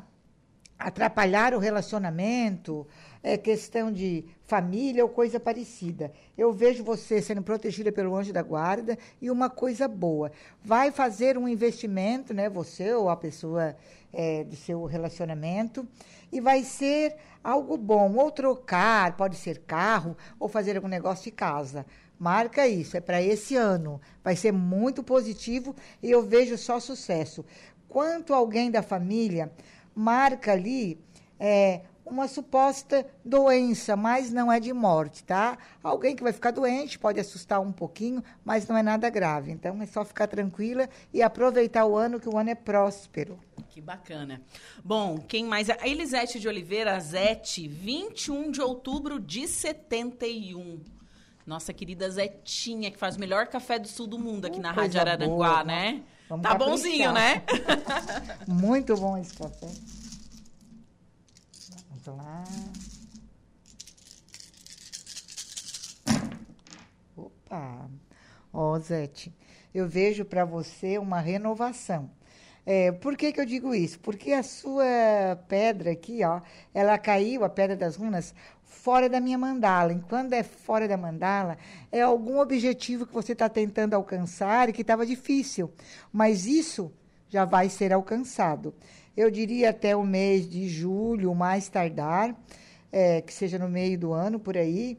[0.78, 2.86] atrapalhar o relacionamento,
[3.22, 6.12] é questão de família ou coisa parecida.
[6.36, 10.30] Eu vejo você sendo protegida pelo anjo da guarda e uma coisa boa.
[10.64, 12.48] Vai fazer um investimento, né?
[12.48, 13.76] Você ou a pessoa
[14.12, 15.86] é, do seu relacionamento,
[16.30, 18.14] e vai ser algo bom.
[18.14, 21.84] Ou trocar, pode ser carro, ou fazer algum negócio de casa.
[22.18, 24.00] Marca isso, é para esse ano.
[24.24, 27.44] Vai ser muito positivo e eu vejo só sucesso.
[27.88, 29.52] Quanto alguém da família
[29.94, 31.00] marca ali
[31.38, 35.58] é, uma suposta doença, mas não é de morte, tá?
[35.82, 39.52] Alguém que vai ficar doente pode assustar um pouquinho, mas não é nada grave.
[39.52, 43.38] Então é só ficar tranquila e aproveitar o ano, que o ano é próspero.
[43.70, 44.42] Que bacana.
[44.82, 45.70] Bom, quem mais?
[45.70, 50.97] A Elisete de Oliveira, Zete, 21 de outubro de 71.
[51.48, 55.00] Nossa querida Zetinha, que faz o melhor café do sul do mundo aqui na Rádio
[55.00, 56.02] Araranguá, boa, né?
[56.28, 57.42] Vamos tá bonzinho, né?
[58.46, 59.66] Muito bom esse café
[62.06, 62.44] lá.
[67.16, 67.90] Opa!
[68.52, 69.34] Ó, oh, Zete,
[69.74, 72.10] eu vejo para você uma renovação.
[72.66, 73.98] É, por que, que eu digo isso?
[74.00, 74.84] Porque a sua
[75.48, 76.42] pedra aqui, ó,
[76.74, 78.34] ela caiu, a pedra das runas,
[78.68, 79.92] fora da minha mandala.
[79.92, 81.58] E quando é fora da mandala,
[81.90, 85.72] é algum objetivo que você está tentando alcançar e que estava difícil.
[86.12, 86.92] Mas isso
[87.28, 88.72] já vai ser alcançado
[89.18, 92.36] eu diria até o mês de julho, mais tardar,
[92.92, 94.96] é, que seja no meio do ano, por aí,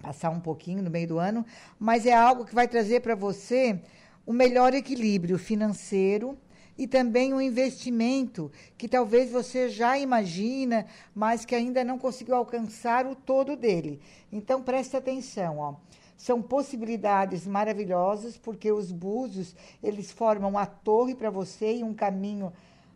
[0.00, 1.44] passar um pouquinho no meio do ano,
[1.76, 3.80] mas é algo que vai trazer para você
[4.24, 6.38] um melhor equilíbrio financeiro
[6.76, 13.06] e também um investimento que talvez você já imagina, mas que ainda não conseguiu alcançar
[13.06, 14.00] o todo dele.
[14.32, 15.74] Então preste atenção, ó.
[16.16, 22.52] São possibilidades maravilhosas porque os búzios, eles formam a torre para você e um caminho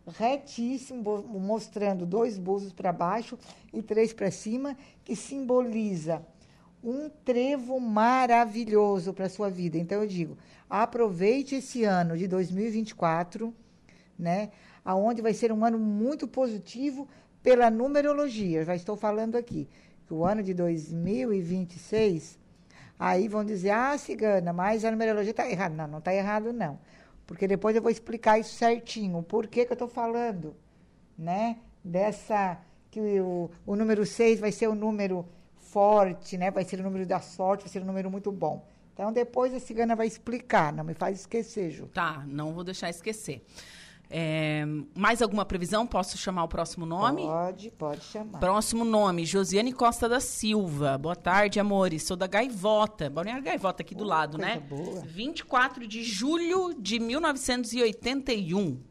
[0.07, 3.37] retíssimo, mostrando dois búzios para baixo
[3.73, 6.25] e três para cima, que simboliza
[6.83, 9.77] um trevo maravilhoso para a sua vida.
[9.77, 10.37] Então eu digo,
[10.69, 13.53] aproveite esse ano de 2024,
[14.19, 14.51] né?
[14.83, 17.07] Aonde vai ser um ano muito positivo
[17.41, 18.65] pela numerologia.
[18.65, 19.67] Já estou falando aqui
[20.05, 22.37] que o ano de 2026,
[22.99, 25.73] aí vão dizer: "Ah, cigana, mas a numerologia está errada".
[25.73, 26.77] Não, não está errado não
[27.29, 29.21] porque depois eu vou explicar isso certinho.
[29.21, 30.55] Por que, que eu estou falando,
[31.15, 31.57] né?
[31.83, 32.57] Dessa
[32.89, 35.23] que o, o número 6 vai ser o número
[35.55, 36.49] forte, né?
[36.49, 38.65] Vai ser o número da sorte, vai ser um número muito bom.
[38.95, 41.85] Então depois a cigana vai explicar, não me faz esquecer, Ju.
[41.93, 43.45] Tá, não vou deixar esquecer.
[44.11, 45.85] É, mais alguma previsão?
[45.85, 47.21] Posso chamar o próximo nome?
[47.21, 48.39] Pode, pode chamar.
[48.39, 50.97] Próximo nome, Josiane Costa da Silva.
[50.97, 52.03] Boa tarde, amores.
[52.03, 53.07] Sou da Gaivota.
[53.07, 54.61] Balneário Gaivota, aqui do oh, lado, né?
[54.61, 55.01] Boa.
[55.01, 58.81] 24 de julho de 1981.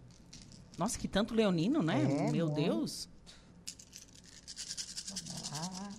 [0.79, 2.01] Nossa, que tanto leonino, né?
[2.01, 2.63] É, Meu muito.
[2.63, 3.09] Deus.
[5.09, 5.91] Vamos lá.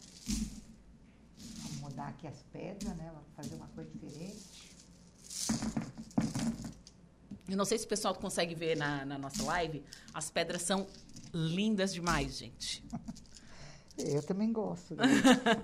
[1.58, 3.12] Vamos mudar aqui as pedras, né?
[3.14, 3.92] Vamos fazer uma coisa
[7.50, 9.84] Eu não sei se o pessoal consegue ver na, na nossa live.
[10.14, 10.86] As pedras são
[11.34, 12.84] lindas demais, gente.
[13.98, 14.96] Eu também gosto.
[14.96, 15.04] Né?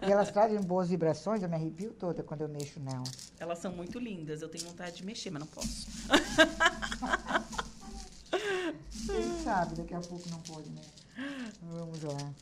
[0.05, 3.31] e elas trazem boas vibrações, eu me arrepio toda quando eu mexo nelas.
[3.39, 5.87] Elas são muito lindas, eu tenho vontade de mexer, mas não posso.
[9.07, 10.81] Quem sabe, daqui a pouco não pode, né?
[11.61, 12.33] Vamos lá.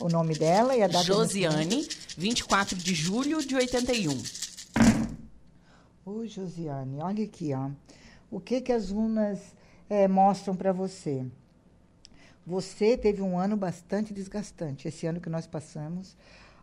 [0.00, 4.22] O nome dela e a data Josiane, 24 de julho de 81.
[6.04, 7.70] Ô, Josiane, olha aqui, ó
[8.34, 9.54] o que, que as runas
[9.88, 11.24] é, mostram para você?
[12.44, 16.16] Você teve um ano bastante desgastante, esse ano que nós passamos.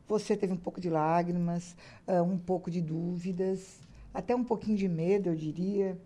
[0.05, 1.73] Você teve um pouco de lágrimas,
[2.05, 3.79] uh, um pouco de dúvidas,
[4.13, 5.97] até um pouquinho de medo, eu diria.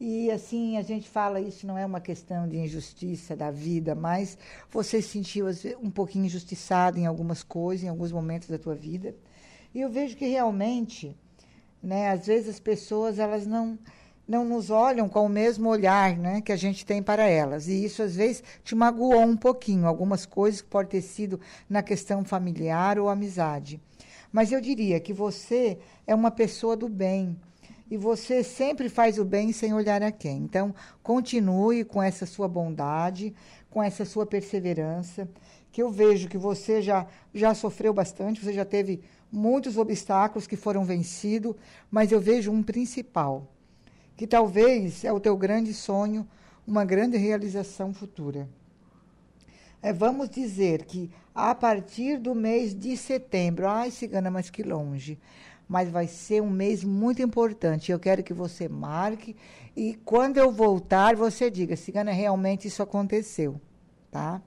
[0.00, 4.36] E assim, a gente fala, isso não é uma questão de injustiça da vida, mas
[4.72, 5.46] você se sentiu
[5.80, 9.14] um pouquinho injustiçado em algumas coisas, em alguns momentos da tua vida.
[9.72, 11.16] E eu vejo que realmente,
[11.80, 13.78] né, às vezes as pessoas, elas não
[14.26, 17.68] não nos olham com o mesmo olhar né, que a gente tem para elas.
[17.68, 21.82] E isso, às vezes, te magoou um pouquinho, algumas coisas que pode ter sido na
[21.82, 23.80] questão familiar ou amizade.
[24.32, 27.36] Mas eu diria que você é uma pessoa do bem.
[27.88, 30.38] E você sempre faz o bem sem olhar a quem.
[30.38, 30.74] Então,
[31.04, 33.32] continue com essa sua bondade,
[33.70, 35.28] com essa sua perseverança,
[35.70, 39.00] que eu vejo que você já, já sofreu bastante, você já teve
[39.30, 41.54] muitos obstáculos que foram vencidos,
[41.88, 43.46] mas eu vejo um principal
[44.16, 46.26] que talvez é o teu grande sonho,
[46.66, 48.48] uma grande realização futura.
[49.82, 55.18] É, vamos dizer que a partir do mês de setembro, ai, cigana, mas que longe,
[55.68, 57.92] mas vai ser um mês muito importante.
[57.92, 59.36] Eu quero que você marque
[59.76, 63.60] e quando eu voltar, você diga, cigana, realmente isso aconteceu,
[64.10, 64.40] tá?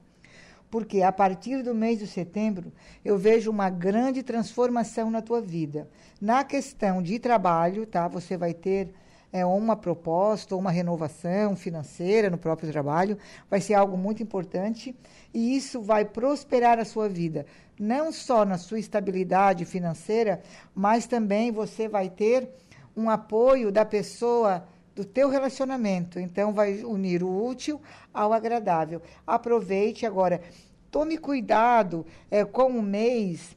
[0.70, 2.72] Porque a partir do mês de setembro,
[3.04, 5.88] eu vejo uma grande transformação na tua vida.
[6.20, 8.06] Na questão de trabalho, tá?
[8.06, 8.92] Você vai ter
[9.32, 13.16] é, uma proposta uma renovação financeira no próprio trabalho.
[13.48, 14.94] Vai ser algo muito importante
[15.32, 17.46] e isso vai prosperar a sua vida.
[17.78, 20.42] Não só na sua estabilidade financeira,
[20.74, 22.48] mas também você vai ter
[22.96, 26.18] um apoio da pessoa do teu relacionamento.
[26.18, 27.80] Então, vai unir o útil
[28.12, 29.00] ao agradável.
[29.26, 30.42] Aproveite agora.
[30.90, 33.56] Tome cuidado é, com o mês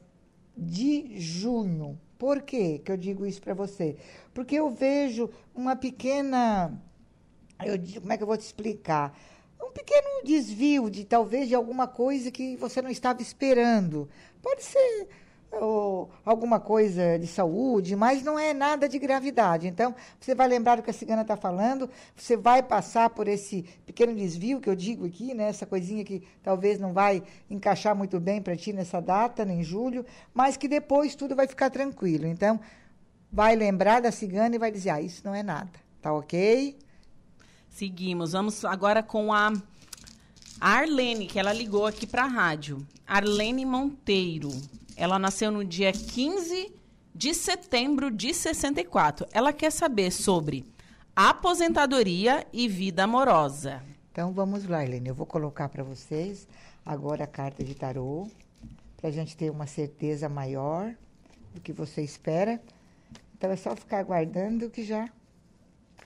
[0.56, 1.98] de junho.
[2.18, 3.96] Por quê que eu digo isso para você?
[4.32, 6.72] Porque eu vejo uma pequena.
[7.64, 9.16] Eu, como é que eu vou te explicar?
[9.60, 14.08] Um pequeno desvio de talvez de alguma coisa que você não estava esperando.
[14.42, 15.08] Pode ser
[15.60, 19.66] ou alguma coisa de saúde, mas não é nada de gravidade.
[19.66, 23.62] Então, você vai lembrar do que a cigana está falando, você vai passar por esse
[23.86, 25.48] pequeno desvio que eu digo aqui, né?
[25.48, 29.64] essa coisinha que talvez não vai encaixar muito bem para ti nessa data, nem em
[29.64, 32.26] julho, mas que depois tudo vai ficar tranquilo.
[32.26, 32.58] Então,
[33.34, 35.72] vai lembrar da cigana e vai dizer: ah, isso não é nada.
[36.00, 36.76] Tá ok?
[37.68, 38.32] Seguimos.
[38.32, 39.52] Vamos agora com a
[40.60, 42.86] Arlene, que ela ligou aqui para a rádio.
[43.06, 44.50] Arlene Monteiro.
[44.96, 46.72] Ela nasceu no dia 15
[47.14, 49.26] de setembro de 64.
[49.32, 50.64] Ela quer saber sobre
[51.14, 53.82] aposentadoria e vida amorosa.
[54.10, 55.08] Então vamos lá, Helene.
[55.08, 56.46] Eu vou colocar para vocês
[56.84, 58.28] agora a carta de tarô,
[58.96, 60.94] para a gente ter uma certeza maior
[61.52, 62.60] do que você espera.
[63.36, 65.08] Então é só ficar aguardando que já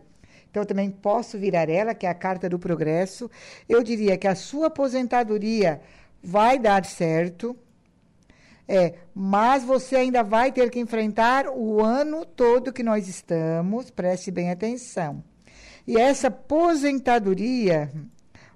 [0.52, 3.32] Então, eu também posso virar ela, que é a carta do progresso.
[3.70, 5.80] Eu diria que a sua aposentadoria
[6.24, 7.58] vai dar certo,
[8.68, 14.32] é, mas você ainda vai ter que enfrentar o ano todo que nós estamos, preste
[14.32, 15.24] bem atenção.
[15.86, 17.92] E essa aposentadoria,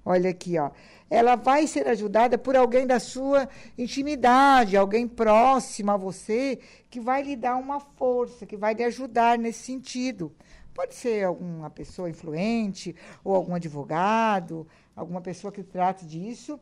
[0.05, 0.71] olha aqui, ó,
[1.09, 3.47] ela vai ser ajudada por alguém da sua
[3.77, 6.59] intimidade, alguém próximo a você,
[6.89, 10.33] que vai lhe dar uma força, que vai lhe ajudar nesse sentido.
[10.73, 16.59] Pode ser alguma pessoa influente, ou algum advogado, alguma pessoa que trate disso.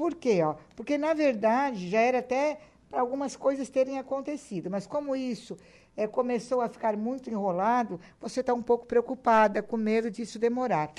[0.00, 0.42] Por quê?
[0.42, 0.54] Ó?
[0.74, 4.70] Porque, na verdade, já era até para algumas coisas terem acontecido.
[4.70, 5.58] Mas como isso
[5.94, 10.90] é, começou a ficar muito enrolado, você está um pouco preocupada, com medo disso demorar.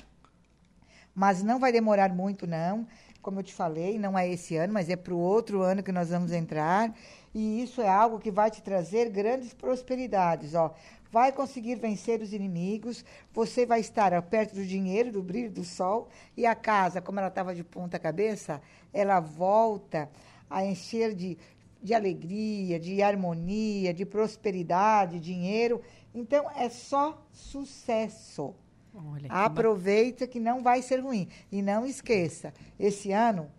[1.16, 2.86] Mas não vai demorar muito, não.
[3.24, 5.91] Como eu te falei, não é esse ano, mas é para o outro ano que
[5.91, 6.95] nós vamos entrar.
[7.34, 10.54] E isso é algo que vai te trazer grandes prosperidades.
[10.54, 10.76] Ó.
[11.12, 13.03] Vai conseguir vencer os inimigos,
[13.34, 16.07] você vai estar perto do dinheiro, do brilho do sol,
[16.38, 18.62] e a casa, como ela estava de ponta cabeça,
[18.93, 20.09] ela volta
[20.49, 21.38] a encher de
[21.82, 25.82] de alegria, de harmonia, de prosperidade, dinheiro.
[26.14, 28.53] Então, é só sucesso.
[28.93, 31.28] Olha, Aproveita que não vai ser ruim.
[31.51, 33.49] E não esqueça, esse ano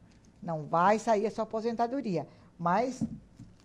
[0.43, 2.27] não vai sair a sua aposentadoria.
[2.59, 3.03] Mas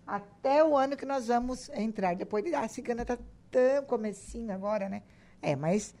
[0.06, 2.16] até o ano que nós vamos entrar.
[2.16, 3.18] Depois, a cigana está
[3.50, 5.02] tão comecinho agora, né?
[5.40, 5.94] É, mas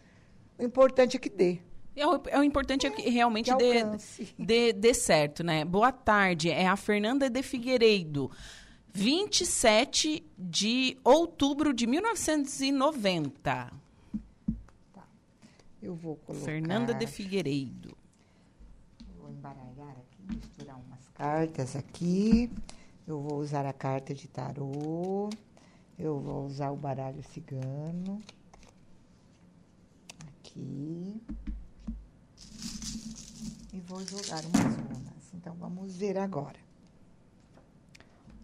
[0.58, 1.58] o importante é que dê.
[1.94, 3.84] É o, é o importante é que realmente que dê,
[4.38, 5.64] dê, dê certo, né?
[5.64, 8.30] Boa tarde, é a Fernanda de Figueiredo.
[8.94, 13.32] 27 de outubro de 1990.
[13.42, 13.72] Tá.
[15.82, 16.44] Eu vou colocar...
[16.44, 17.96] Fernanda de Figueiredo.
[19.20, 22.50] Vou embaralhar aqui, misturar umas cartas aqui.
[23.06, 25.30] Eu vou usar a carta de tarô.
[25.98, 28.22] Eu vou usar o baralho cigano.
[30.38, 31.20] aqui.
[33.72, 35.34] E vou jogar umas runas.
[35.34, 36.56] Então, vamos ver agora.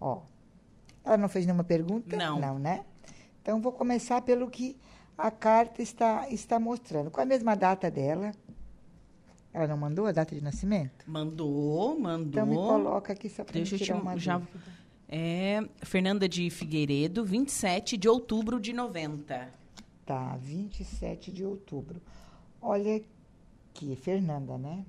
[0.01, 0.23] Ó,
[1.05, 2.17] ela não fez nenhuma pergunta?
[2.17, 2.39] Não.
[2.41, 2.85] Não, né?
[3.41, 4.77] Então, vou começar pelo que
[5.17, 7.11] a carta está, está mostrando.
[7.11, 8.33] Com a mesma data dela.
[9.53, 11.09] Ela não mandou a data de nascimento?
[11.09, 12.27] Mandou, mandou.
[12.29, 14.84] Então, me coloca aqui só para Deixa eu tirar te- uma já- dúvida.
[15.17, 19.49] É Fernanda de Figueiredo, 27 de outubro de 90.
[20.05, 22.03] Tá, 27 de outubro.
[22.61, 24.85] Olha aqui, Fernanda, né?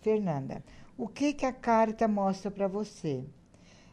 [0.00, 0.60] Fernanda,
[0.96, 3.24] o que que a carta mostra para você?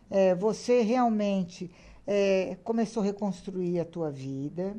[0.09, 1.69] É, você realmente
[2.07, 4.75] é, começou a reconstruir a tua vida.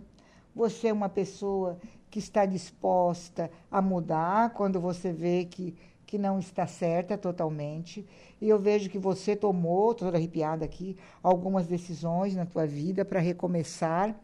[0.52, 1.78] Você é uma pessoa
[2.10, 5.76] que está disposta a mudar quando você vê que,
[6.06, 8.06] que não está certa totalmente.
[8.40, 13.20] E eu vejo que você tomou, toda arrepiada aqui, algumas decisões na tua vida para
[13.20, 14.14] recomeçar.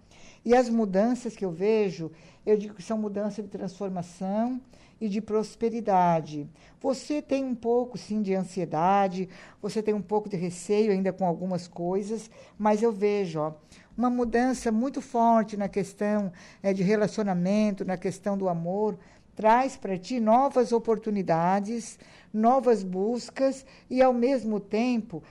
[0.44, 2.10] E as mudanças que eu vejo,
[2.46, 4.60] eu digo que são mudanças de transformação
[5.00, 6.48] e de prosperidade.
[6.80, 9.28] Você tem um pouco, sim, de ansiedade,
[9.60, 13.52] você tem um pouco de receio ainda com algumas coisas, mas eu vejo ó,
[13.96, 18.96] uma mudança muito forte na questão eh, de relacionamento, na questão do amor.
[19.34, 21.98] Traz para ti novas oportunidades,
[22.32, 25.22] novas buscas e, ao mesmo tempo,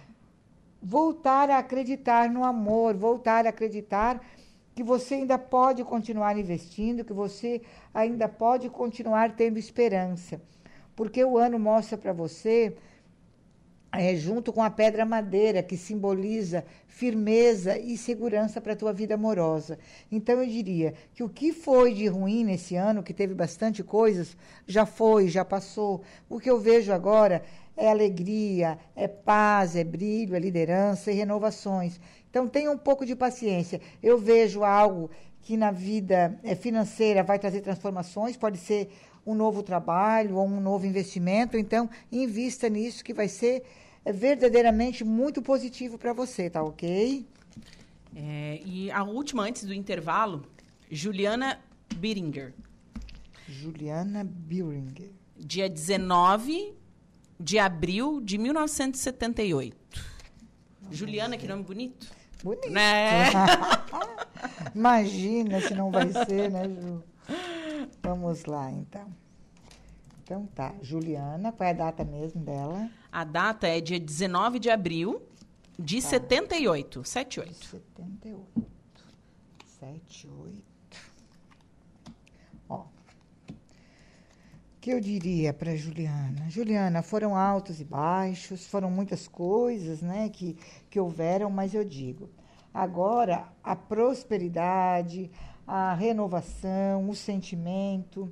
[0.82, 4.20] voltar a acreditar no amor, voltar a acreditar
[4.74, 7.62] que você ainda pode continuar investindo, que você
[7.94, 10.42] ainda pode continuar tendo esperança.
[10.96, 12.76] Porque o ano mostra para você,
[13.94, 19.16] é, junto com a pedra madeira, que simboliza firmeza e segurança para a tua vida
[19.16, 19.78] amorosa.
[20.12, 24.38] Então eu diria que o que foi de ruim nesse ano, que teve bastante coisas,
[24.66, 26.04] já foi, já passou.
[26.30, 27.44] O que eu vejo agora
[27.76, 32.00] é alegria, é paz, é brilho, é liderança e renovações.
[32.30, 33.82] Então tenha um pouco de paciência.
[34.02, 35.10] Eu vejo algo
[35.42, 38.90] que na vida eh, financeira vai trazer transformações, pode ser
[39.26, 41.58] um novo trabalho ou um novo investimento.
[41.58, 43.64] Então invista nisso que vai ser
[44.06, 47.26] verdadeiramente muito positivo para você, tá ok?
[48.16, 50.46] É, e a última, antes do intervalo,
[50.90, 51.60] Juliana
[51.96, 52.54] Biringer.
[53.48, 55.12] Juliana Bieringer.
[55.38, 56.74] Dia 19
[57.40, 59.78] de abril de 1978.
[60.92, 62.08] Juliana, que nome bonito.
[62.44, 62.70] Bonito.
[62.70, 63.30] Né?
[64.76, 67.04] Imagina se não vai ser, né, Ju?
[68.04, 69.08] Vamos lá, então.
[70.24, 70.74] Então tá.
[70.82, 72.90] Juliana, qual é a data mesmo dela?
[73.12, 75.22] A data é dia 19 de abril
[75.78, 77.04] de 78.
[77.04, 77.56] 78.
[77.68, 78.72] 78.
[79.80, 80.64] 78.
[82.70, 82.78] Ó.
[82.78, 82.88] O
[84.80, 86.50] que eu diria para Juliana?
[86.50, 90.58] Juliana, foram altos e baixos, foram muitas coisas, né, que,
[90.90, 92.30] que houveram, mas eu digo,
[92.74, 95.30] agora a prosperidade,
[95.66, 98.30] a renovação, o sentimento,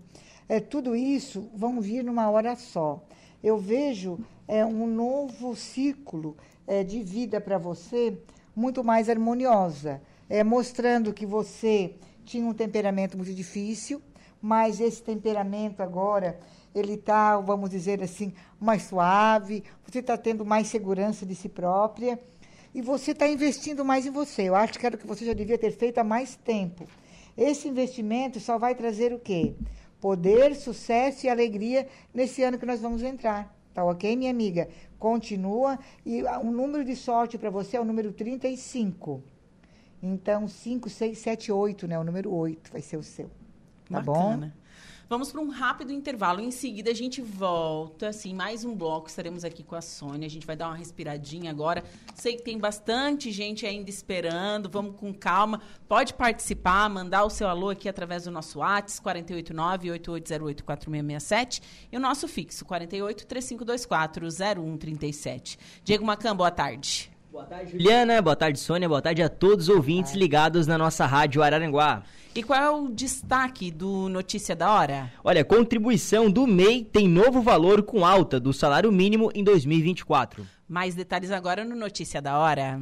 [0.48, 3.04] é, tudo isso vão vir numa hora só.
[3.44, 6.36] Eu vejo é, um novo ciclo
[6.68, 8.18] é, de vida para você
[8.56, 14.02] muito mais harmoniosa, é, mostrando que você tinha um temperamento muito difícil,
[14.42, 16.40] mas esse temperamento agora
[16.74, 22.20] ele está, vamos dizer assim, mais suave, você está tendo mais segurança de si própria
[22.74, 24.44] e você está investindo mais em você.
[24.44, 26.86] Eu acho que era o que você já devia ter feito há mais tempo.
[27.40, 29.56] Esse investimento só vai trazer o quê?
[30.02, 33.56] Poder, sucesso e alegria nesse ano que nós vamos entrar.
[33.74, 34.68] Tá ok, minha amiga?
[35.00, 35.80] Continua.
[36.06, 39.24] E ah, o número de sorte para você é o número 35.
[40.04, 41.98] Então, 5, 6, 7, 8, né?
[41.98, 43.30] O número 8 vai ser o seu.
[43.90, 44.50] Tá bom?
[45.10, 46.40] Vamos para um rápido intervalo.
[46.40, 48.10] Em seguida, a gente volta.
[48.10, 49.10] Assim, mais um bloco.
[49.10, 50.28] Estaremos aqui com a Sônia.
[50.28, 51.84] A gente vai dar uma respiradinha agora.
[52.14, 54.70] Sei que tem bastante gente ainda esperando.
[54.70, 55.64] Vamos com calma.
[55.88, 61.64] Pode participar, mandar o seu alô aqui através do nosso WhatsApp, 489-8808-4667.
[61.92, 65.58] E o nosso fixo, 48-3524-0137.
[65.84, 67.10] Diego Macan, boa tarde.
[67.32, 68.22] Boa tarde, Juliana.
[68.24, 68.90] Boa tarde, Sônia.
[68.90, 72.02] Boa tarde a todos os ouvintes ligados na nossa rádio Araranguá.
[72.34, 75.12] E qual é o destaque do Notícia da Hora?
[75.24, 80.46] Olha, contribuição do MEI tem novo valor com alta do salário mínimo em 2024.
[80.68, 82.82] Mais detalhes agora no Notícia da Hora.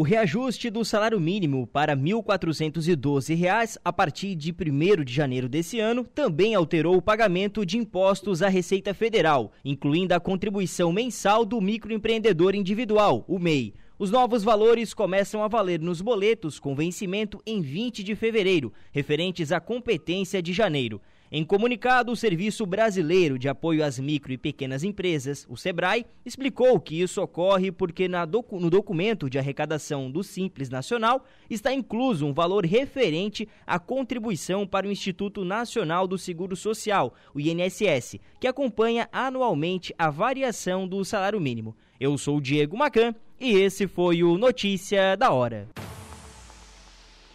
[0.00, 5.78] O reajuste do salário mínimo para R$ 1.412 a partir de 1 de janeiro desse
[5.78, 11.60] ano também alterou o pagamento de impostos à Receita Federal, incluindo a contribuição mensal do
[11.60, 13.74] microempreendedor individual, o MEI.
[13.98, 19.52] Os novos valores começam a valer nos boletos com vencimento em 20 de fevereiro, referentes
[19.52, 20.98] à competência de janeiro.
[21.32, 26.80] Em comunicado, o Serviço Brasileiro de Apoio às Micro e Pequenas Empresas, o SEBRAE, explicou
[26.80, 32.32] que isso ocorre porque docu no documento de arrecadação do Simples Nacional está incluso um
[32.32, 39.08] valor referente à contribuição para o Instituto Nacional do Seguro Social, o INSS, que acompanha
[39.12, 41.76] anualmente a variação do salário mínimo.
[42.00, 45.68] Eu sou o Diego Macan e esse foi o Notícia da Hora.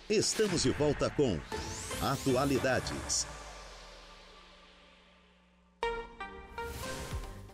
[0.10, 1.40] Estamos de volta com
[2.02, 3.35] Atualidades.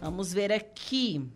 [0.00, 1.28] Vamos ver aqui.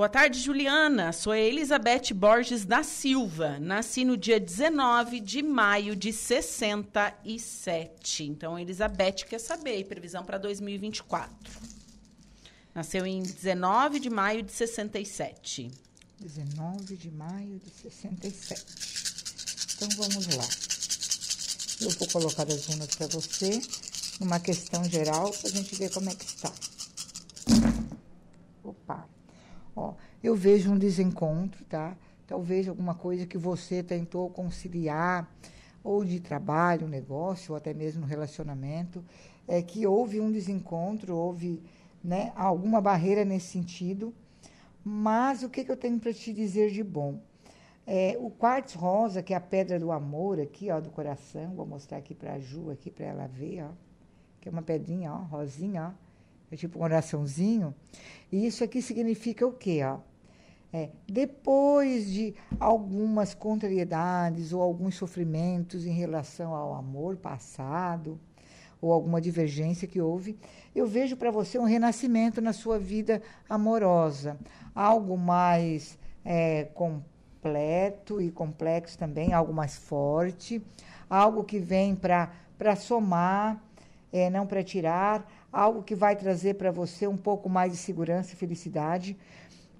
[0.00, 1.12] Boa tarde, Juliana.
[1.12, 3.58] Sou a Elizabeth Borges da Silva.
[3.60, 8.24] Nasci no dia 19 de maio de 67.
[8.24, 11.52] Então, Elizabeth quer saber previsão para 2024.
[12.74, 15.70] Nasceu em 19 de maio de 67.
[16.18, 18.64] 19 de maio de 67.
[19.76, 20.48] Então, vamos lá.
[21.82, 23.60] Eu vou colocar as runas para você,
[24.18, 26.50] numa questão geral, para a gente ver como é que está.
[28.64, 29.19] Opa.
[29.74, 31.96] Ó, eu vejo um desencontro, tá?
[32.26, 35.28] Talvez alguma coisa que você tentou conciliar,
[35.82, 39.04] ou de trabalho, negócio, ou até mesmo relacionamento,
[39.48, 41.62] é que houve um desencontro, houve
[42.02, 44.14] né, alguma barreira nesse sentido.
[44.84, 47.20] Mas o que, que eu tenho para te dizer de bom?
[47.86, 51.66] É, o quartzo rosa, que é a pedra do amor aqui, ó, do coração, vou
[51.66, 53.70] mostrar aqui para a Ju, aqui para ela ver, ó,
[54.40, 56.09] que é uma pedrinha, ó, rosinha, ó,
[56.50, 57.74] é tipo um oraçãozinho.
[58.30, 59.80] E isso aqui significa o quê?
[59.84, 59.98] Ó?
[60.72, 68.20] É, depois de algumas contrariedades ou alguns sofrimentos em relação ao amor passado,
[68.80, 70.38] ou alguma divergência que houve,
[70.74, 74.38] eu vejo para você um renascimento na sua vida amorosa.
[74.74, 80.62] Algo mais é, completo e complexo também, algo mais forte,
[81.08, 83.62] algo que vem para somar,
[84.12, 88.32] é, não para tirar, algo que vai trazer para você um pouco mais de segurança
[88.32, 89.16] e felicidade,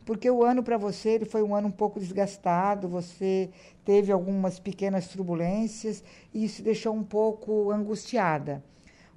[0.05, 3.51] porque o ano para você ele foi um ano um pouco desgastado, você
[3.85, 6.03] teve algumas pequenas turbulências
[6.35, 8.65] e isso deixou um pouco angustiada.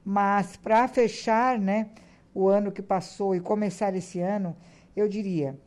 [0.05, 1.89] Mas para fechar, né,
[2.33, 4.55] o ano que passou e começar esse ano,
[4.95, 5.57] eu diria,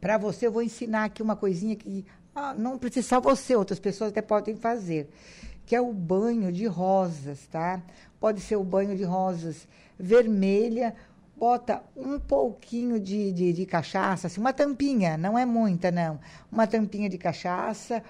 [0.00, 2.04] para você eu vou ensinar aqui uma coisinha que
[2.34, 5.08] ah, não precisa só você, outras pessoas até podem fazer,
[5.64, 7.82] que é o banho de rosas, tá?
[8.20, 10.94] Pode ser o banho de rosas vermelha,
[11.36, 16.18] bota um pouquinho de, de, de, cachaça, assim, uma tampinha, não é muita, não.
[16.50, 18.02] Uma tampinha de cachaça,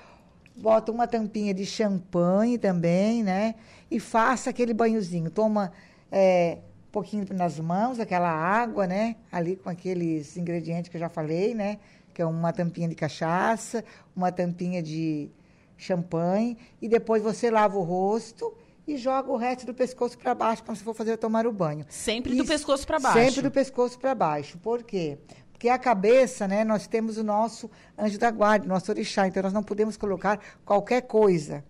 [0.56, 3.56] bota uma tampinha de champanhe também, né?
[3.90, 5.30] E faça aquele banhozinho.
[5.30, 5.72] Toma
[6.10, 9.16] é, um pouquinho nas mãos, aquela água, né?
[9.30, 11.78] Ali com aqueles ingredientes que eu já falei, né?
[12.14, 13.84] Que é uma tampinha de cachaça,
[14.14, 15.28] uma tampinha de
[15.76, 16.56] champanhe.
[16.80, 20.78] E depois você lava o rosto e joga o resto do pescoço para baixo quando
[20.78, 21.84] você for fazer tomar o banho.
[21.88, 23.18] Sempre Isso, do pescoço para baixo.
[23.18, 24.58] Sempre do pescoço para baixo.
[24.58, 25.18] Por quê?
[25.52, 29.52] Porque a cabeça, né, nós temos o nosso anjo da guarda, nosso orixá, então nós
[29.52, 31.64] não podemos colocar qualquer coisa,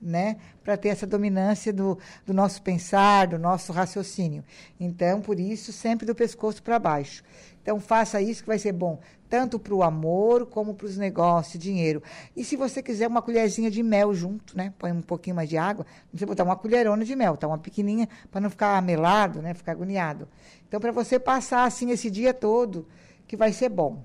[0.00, 4.44] né, para ter essa dominância do, do nosso pensar, do nosso raciocínio.
[4.78, 7.24] Então, por isso, sempre do pescoço para baixo.
[7.62, 8.98] Então faça isso que vai ser bom,
[9.28, 12.02] tanto para o amor como para os negócios, dinheiro.
[12.34, 14.72] E se você quiser uma colherzinha de mel junto, né?
[14.78, 17.46] Põe um pouquinho mais de água, não precisa botar uma colherona de mel, tá?
[17.46, 19.52] Uma pequenininha para não ficar melado, né?
[19.54, 20.26] Ficar agoniado.
[20.66, 22.86] Então para você passar assim esse dia todo,
[23.26, 24.02] que vai ser bom.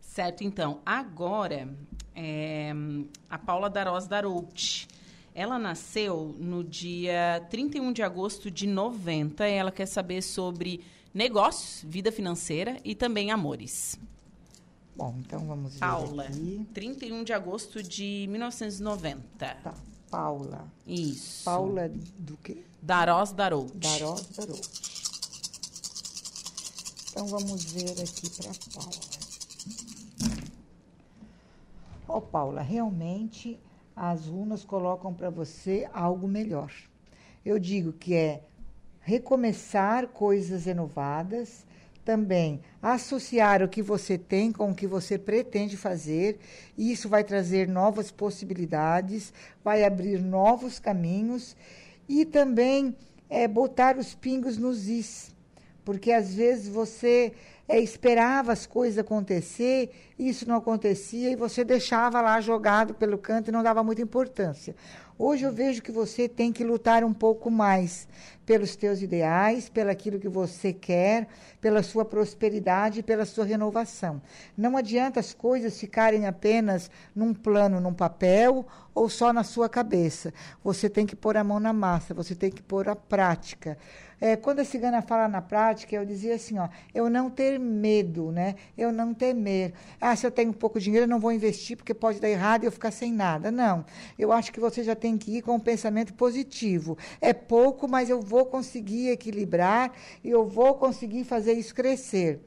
[0.00, 0.80] Certo, então.
[0.84, 1.68] Agora,
[2.14, 2.72] é,
[3.30, 4.88] a Paula Daroz Darouti.
[5.34, 9.46] Ela nasceu no dia 31 de agosto de 90.
[9.46, 13.98] Ela quer saber sobre negócios, vida financeira e também amores.
[14.94, 16.66] Bom, então vamos ver Paula, aqui.
[16.74, 19.22] 31 de agosto de 1990.
[19.38, 19.74] Tá.
[20.10, 20.70] Paula.
[20.86, 21.44] Isso.
[21.44, 22.62] Paula do quê?
[22.82, 23.72] Darós Darout.
[23.74, 24.92] Darós Darout.
[27.10, 29.12] Então vamos ver aqui para Paula.
[32.08, 33.58] Ó, oh, Paula, realmente
[33.96, 36.70] as runas colocam para você algo melhor.
[37.44, 38.44] Eu digo que é
[39.02, 41.66] recomeçar coisas renovadas,
[42.04, 46.38] também associar o que você tem com o que você pretende fazer,
[46.76, 49.32] e isso vai trazer novas possibilidades,
[49.62, 51.56] vai abrir novos caminhos
[52.08, 52.96] e também
[53.28, 55.32] é, botar os pingos nos is,
[55.84, 57.32] porque às vezes você
[57.72, 63.48] é, esperava as coisas acontecer, isso não acontecia e você deixava lá jogado pelo canto
[63.48, 64.76] e não dava muita importância.
[65.18, 68.06] Hoje eu vejo que você tem que lutar um pouco mais
[68.44, 71.28] pelos teus ideais, pelaquilo que você quer,
[71.60, 74.20] pela sua prosperidade, pela sua renovação.
[74.54, 80.34] Não adianta as coisas ficarem apenas num plano, num papel ou só na sua cabeça.
[80.62, 83.78] Você tem que pôr a mão na massa, você tem que pôr a prática.
[84.24, 88.30] É, quando a cigana fala na prática, eu dizia assim, ó, eu não ter medo,
[88.30, 88.54] né?
[88.78, 89.74] Eu não temer.
[90.00, 92.66] Ah, se eu tenho pouco dinheiro, eu não vou investir porque pode dar errado e
[92.66, 93.50] eu ficar sem nada.
[93.50, 93.84] Não.
[94.16, 96.96] Eu acho que você já tem que ir com um pensamento positivo.
[97.20, 99.90] É pouco, mas eu vou conseguir equilibrar
[100.22, 102.38] e eu vou conseguir fazer isso crescer.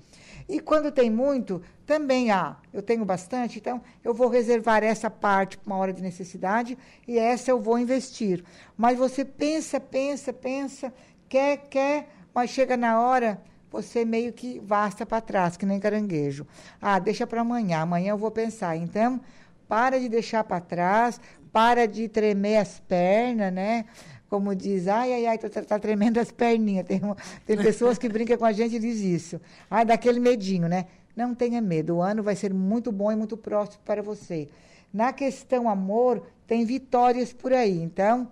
[0.47, 2.55] E quando tem muito, também há.
[2.71, 7.17] Eu tenho bastante, então eu vou reservar essa parte para uma hora de necessidade e
[7.17, 8.45] essa eu vou investir.
[8.78, 10.93] Mas você pensa, pensa, pensa
[11.36, 16.47] quer, quer, mas chega na hora, você meio que vasta para trás, que nem caranguejo.
[16.81, 18.77] Ah, deixa para amanhã, amanhã eu vou pensar.
[18.77, 19.19] Então,
[19.67, 21.19] para de deixar para trás,
[21.51, 23.83] para de tremer as pernas, né?
[24.29, 26.86] Como diz, ai, ai, ai, tá, tá tremendo as perninhas.
[26.86, 27.01] Tem,
[27.45, 29.41] tem pessoas que brincam com a gente e diz isso.
[29.69, 30.86] Ah, daquele medinho, né?
[31.17, 34.47] Não tenha medo, o ano vai ser muito bom e muito próximo para você.
[34.93, 37.81] Na questão amor, tem vitórias por aí.
[37.81, 38.31] Então,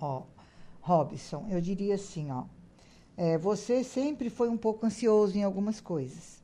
[0.00, 0.22] Ó,
[0.80, 2.44] Robson, eu diria assim, ó.
[3.20, 6.40] É, você sempre foi um pouco ansioso em algumas coisas.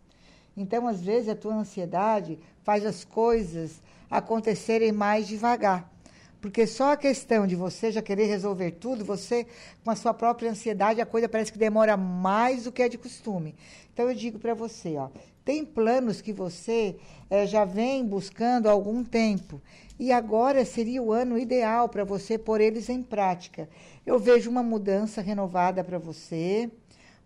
[0.57, 5.89] Então, às vezes, a tua ansiedade faz as coisas acontecerem mais devagar.
[6.41, 9.47] Porque só a questão de você já querer resolver tudo, você,
[9.85, 12.99] com a sua própria ansiedade, a coisa parece que demora mais do que é de
[12.99, 13.55] costume.
[13.93, 15.11] Então, eu digo para você, ó,
[15.45, 16.97] tem planos que você
[17.31, 19.63] é, já vem buscando há algum tempo.
[19.97, 23.69] E agora seria o ano ideal para você pôr eles em prática.
[24.07, 26.71] Eu vejo uma mudança renovada para você.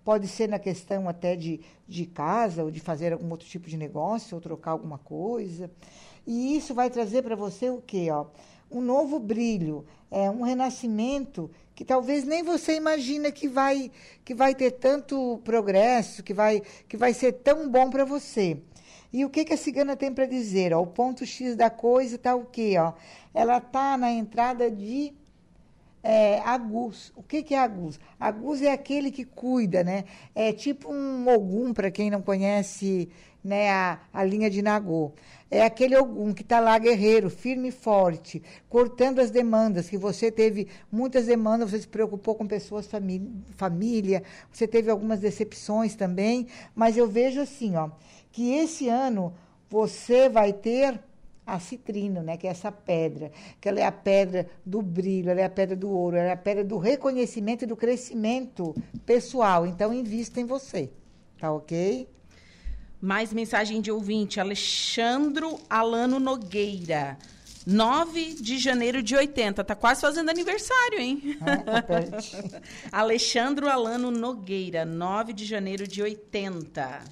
[0.05, 3.77] Pode ser na questão até de, de casa, ou de fazer algum outro tipo de
[3.77, 5.71] negócio, ou trocar alguma coisa.
[6.25, 8.09] E isso vai trazer para você o quê?
[8.11, 8.27] Ó?
[8.71, 13.91] Um novo brilho, é um renascimento que talvez nem você imagina que vai,
[14.25, 18.57] que vai ter tanto progresso, que vai, que vai ser tão bom para você.
[19.13, 20.73] E o que, que a cigana tem para dizer?
[20.73, 22.77] Ó, o ponto X da coisa está o quê?
[22.79, 22.93] Ó?
[23.35, 25.15] Ela está na entrada de
[26.03, 27.13] é, Agus.
[27.17, 27.99] O que, que é Agus?
[28.19, 30.05] Agus é aquele que cuida, né?
[30.35, 33.09] É tipo um Ogum, para quem não conhece
[33.43, 35.13] né, a, a linha de Nagô.
[35.51, 40.31] É aquele Ogum que está lá guerreiro, firme e forte, cortando as demandas, que você
[40.31, 42.89] teve muitas demandas, você se preocupou com pessoas,
[43.57, 44.23] família,
[44.53, 47.91] você teve algumas decepções também, mas eu vejo assim, ó,
[48.31, 49.33] que esse ano
[49.71, 51.01] você vai ter
[51.49, 55.41] a citrino, né, que é essa pedra, que ela é a pedra do brilho, ela
[55.41, 58.75] é a pedra do ouro, ela é a pedra do reconhecimento e do crescimento
[59.07, 59.67] pessoal.
[59.67, 60.91] Então, invista em você,
[61.39, 62.07] tá ok?
[63.01, 67.17] Mais mensagem de ouvinte, Alexandro Alano Nogueira.
[67.67, 69.63] 9 de janeiro de 80.
[69.63, 71.39] Tá quase fazendo aniversário, hein?
[71.39, 77.05] Tá Alexandro Alano Nogueira, 9 de janeiro de 80.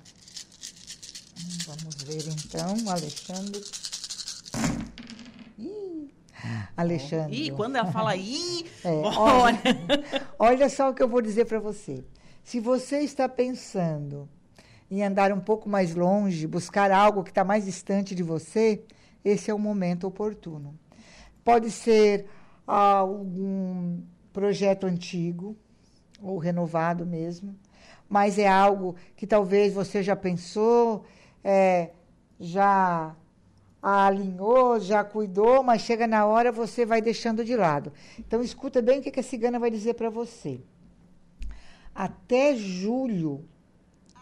[1.66, 3.62] Vamos ver então, Alexandre.
[5.58, 6.10] Ih,
[6.76, 7.36] Alexandre.
[7.36, 9.60] Ih, quando ela fala ih, é, olha,
[10.38, 12.04] olha só o que eu vou dizer para você.
[12.42, 14.28] Se você está pensando
[14.90, 18.84] em andar um pouco mais longe, buscar algo que está mais distante de você,
[19.24, 20.78] esse é o momento oportuno.
[21.44, 22.26] Pode ser
[22.66, 24.00] algum
[24.32, 25.56] projeto antigo
[26.22, 27.56] ou renovado mesmo,
[28.08, 31.04] mas é algo que talvez você já pensou,
[31.42, 31.90] é,
[32.38, 33.14] já
[33.82, 37.92] alinhou, já cuidou, mas chega na hora você vai deixando de lado.
[38.18, 40.60] Então escuta bem o que a cigana vai dizer para você.
[41.94, 43.44] Até julho,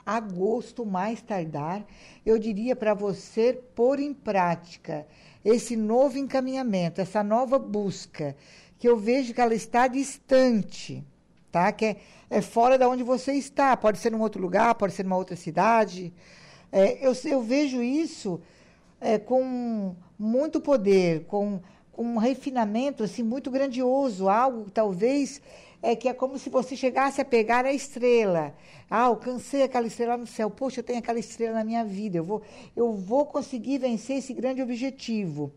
[0.04, 1.84] agosto mais tardar,
[2.24, 5.06] eu diria para você pôr em prática
[5.44, 8.36] esse novo encaminhamento, essa nova busca,
[8.78, 11.04] que eu vejo que ela está distante,
[11.50, 11.72] tá?
[11.72, 11.96] Que é,
[12.30, 13.76] é fora da onde você está.
[13.76, 16.12] Pode ser num outro lugar, pode ser numa outra cidade.
[16.70, 18.40] É, eu, eu vejo isso
[19.04, 21.60] é, com muito poder, com,
[21.92, 25.42] com um refinamento assim muito grandioso, algo talvez
[25.82, 28.54] é que é como se você chegasse a pegar a estrela.
[28.88, 30.48] Ah, alcancei aquela estrela no céu.
[30.48, 32.16] Poxa, eu tenho aquela estrela na minha vida.
[32.16, 32.42] Eu vou,
[32.74, 35.52] eu vou conseguir vencer esse grande objetivo.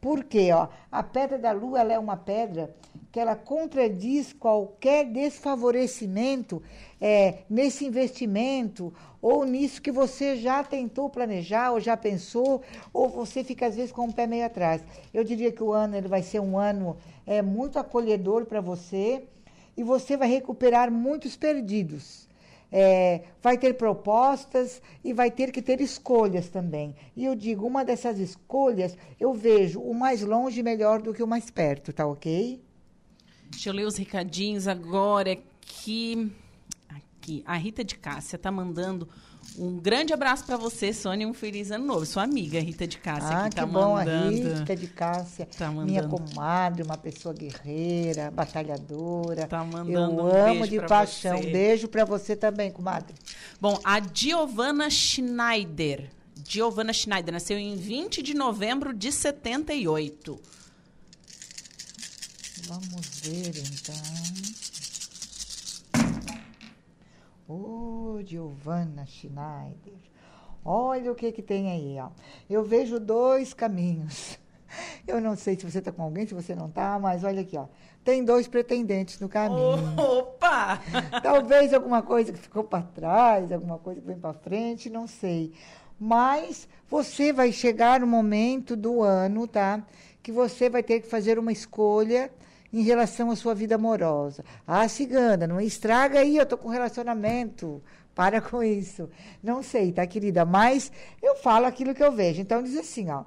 [0.00, 0.50] Por quê?
[0.52, 2.72] Ó, a pedra da lua ela é uma pedra
[3.14, 6.60] que ela contradiz qualquer desfavorecimento
[7.00, 8.92] é, nesse investimento
[9.22, 12.60] ou nisso que você já tentou planejar ou já pensou
[12.92, 14.82] ou você fica às vezes com o pé meio atrás.
[15.12, 19.22] Eu diria que o ano ele vai ser um ano é, muito acolhedor para você
[19.76, 22.28] e você vai recuperar muitos perdidos.
[22.72, 26.96] É, vai ter propostas e vai ter que ter escolhas também.
[27.14, 31.28] E eu digo, uma dessas escolhas, eu vejo o mais longe melhor do que o
[31.28, 32.63] mais perto, tá ok?
[33.54, 36.30] Deixa eu ler os recadinhos agora que
[36.88, 39.08] aqui a Rita de Cássia tá mandando
[39.56, 42.04] um grande abraço para você, Sônia, um feliz ano novo.
[42.04, 44.52] Sua amiga Rita de Cássia ah, que tá que bom, mandando.
[44.52, 49.46] A Rita de Cássia, tá minha comadre, uma pessoa guerreira, batalhadora.
[49.46, 51.38] Tá mandando Eu um amo de paixão.
[51.38, 51.50] você.
[51.50, 53.14] Beijo para você também, comadre.
[53.60, 56.10] Bom, a Giovanna Schneider.
[56.46, 60.40] Giovanna Schneider nasceu em 20 de novembro de 78.
[62.66, 63.94] Vamos ver então.
[67.46, 69.94] Ô, Giovanna Schneider.
[70.64, 72.08] Olha o que que tem aí, ó.
[72.48, 74.38] Eu vejo dois caminhos.
[75.06, 77.56] Eu não sei se você está com alguém, se você não está, mas olha aqui,
[77.56, 77.66] ó.
[78.02, 79.94] Tem dois pretendentes no caminho.
[79.98, 80.80] Opa!
[81.22, 85.52] Talvez alguma coisa que ficou para trás, alguma coisa que vem para frente, não sei.
[86.00, 89.82] Mas você vai chegar no momento do ano, tá?
[90.22, 92.30] Que você vai ter que fazer uma escolha
[92.74, 94.44] em relação à sua vida amorosa.
[94.66, 97.80] Ah, cigana, não estraga aí, eu tô com relacionamento.
[98.16, 99.08] Para com isso.
[99.42, 100.44] Não sei, tá, querida?
[100.44, 100.90] Mas
[101.22, 102.40] eu falo aquilo que eu vejo.
[102.40, 103.24] Então diz assim, ó.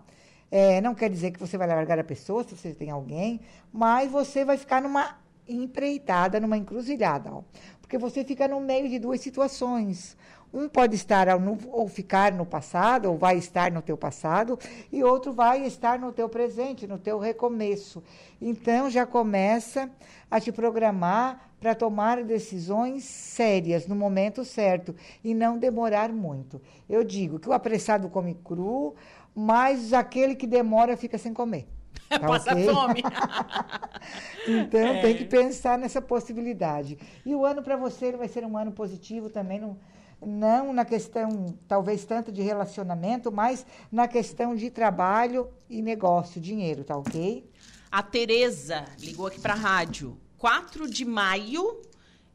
[0.52, 3.42] É, não quer dizer que você vai largar a pessoa se você tem alguém,
[3.72, 5.18] mas você vai ficar numa
[5.48, 7.42] empreitada, numa encruzilhada, ó.
[7.82, 10.18] Porque você fica no meio de duas situações.
[10.54, 14.58] Um pode estar no- ou ficar no passado, ou vai estar no teu passado,
[14.92, 18.02] e outro vai estar no teu presente, no teu recomeço.
[18.42, 19.90] Então já começa
[20.32, 26.62] a te programar para tomar decisões sérias no momento certo e não demorar muito.
[26.90, 28.96] Eu digo que o apressado come cru,
[29.36, 31.68] mas aquele que demora fica sem comer.
[32.10, 32.64] Tá Passa ok?
[32.64, 33.04] fome.
[34.48, 35.02] Então É.
[35.02, 36.98] tem que pensar nessa possibilidade.
[37.26, 39.78] E o ano para você vai ser um ano positivo também, não,
[40.26, 46.84] não na questão talvez tanto de relacionamento, mas na questão de trabalho e negócio, dinheiro,
[46.84, 47.50] tá ok?
[47.92, 50.18] A Tereza ligou aqui pra rádio.
[50.38, 51.82] 4 de maio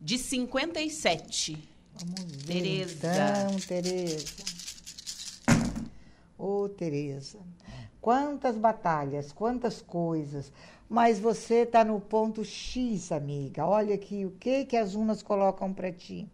[0.01, 1.69] de 57.
[1.95, 2.55] Vamos ver.
[2.55, 2.97] Tereza.
[2.97, 4.27] Então, Tereza.
[6.39, 7.39] Ô, Tereza.
[8.01, 10.53] Quantas batalhas, quantas coisas.
[10.89, 13.65] Mas você está no ponto X, amiga.
[13.65, 16.29] Olha aqui o que, que as unas colocam para ti.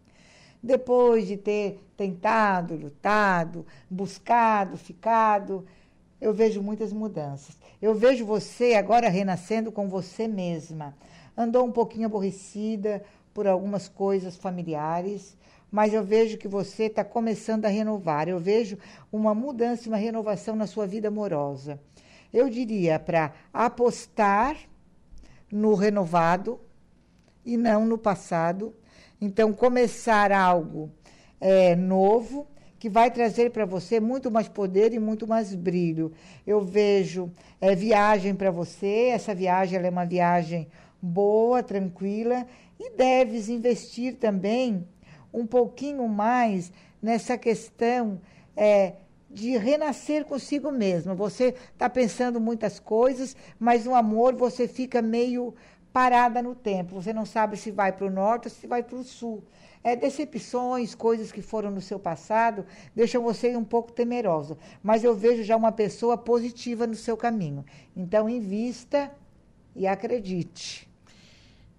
[0.61, 5.65] Depois de ter tentado, lutado, buscado, ficado,
[6.19, 7.57] eu vejo muitas mudanças.
[7.81, 10.93] Eu vejo você agora renascendo com você mesma.
[11.37, 13.03] Andou um pouquinho aborrecida
[13.33, 15.37] por algumas coisas familiares,
[15.71, 18.27] mas eu vejo que você está começando a renovar.
[18.27, 18.77] Eu vejo
[19.11, 21.79] uma mudança, uma renovação na sua vida amorosa.
[22.33, 24.57] Eu diria para apostar
[25.51, 26.59] no renovado
[27.45, 28.73] e não no passado.
[29.21, 30.91] Então, começar algo
[31.39, 32.47] é, novo
[32.79, 36.13] que vai trazer para você muito mais poder e muito mais brilho.
[36.47, 40.69] Eu vejo é, viagem para você, essa viagem é uma viagem
[41.01, 42.45] boa, tranquila,
[42.79, 44.87] e deves investir também
[45.33, 48.21] um pouquinho mais nessa questão
[48.55, 48.93] é,
[49.29, 51.13] de renascer consigo mesmo.
[51.15, 55.53] Você está pensando muitas coisas, mas no amor você fica meio
[55.91, 56.95] parada no tempo.
[56.95, 59.43] Você não sabe se vai para o norte ou se vai para o sul.
[59.83, 64.57] É, decepções, coisas que foram no seu passado, deixam você um pouco temerosa.
[64.83, 67.65] Mas eu vejo já uma pessoa positiva no seu caminho.
[67.95, 69.11] Então, invista
[69.75, 70.89] e acredite.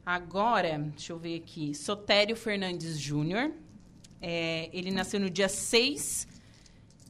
[0.04, 1.74] Agora, deixa eu ver aqui.
[1.74, 3.52] Sotério Fernandes Júnior.
[4.20, 6.26] É, ele nasceu no dia 6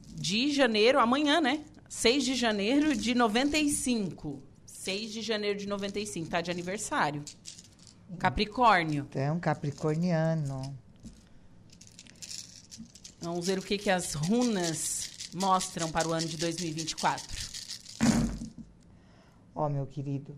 [0.07, 1.61] de janeiro, amanhã, né?
[1.89, 4.50] 6 de janeiro de 95.
[4.81, 7.23] 6 de janeiro de 95, tá de aniversário.
[8.17, 9.05] Capricórnio.
[9.07, 10.75] Então, capricorniano.
[13.21, 17.27] Vamos ver o que, que as runas mostram para o ano de 2024.
[19.53, 20.35] Ó, meu querido,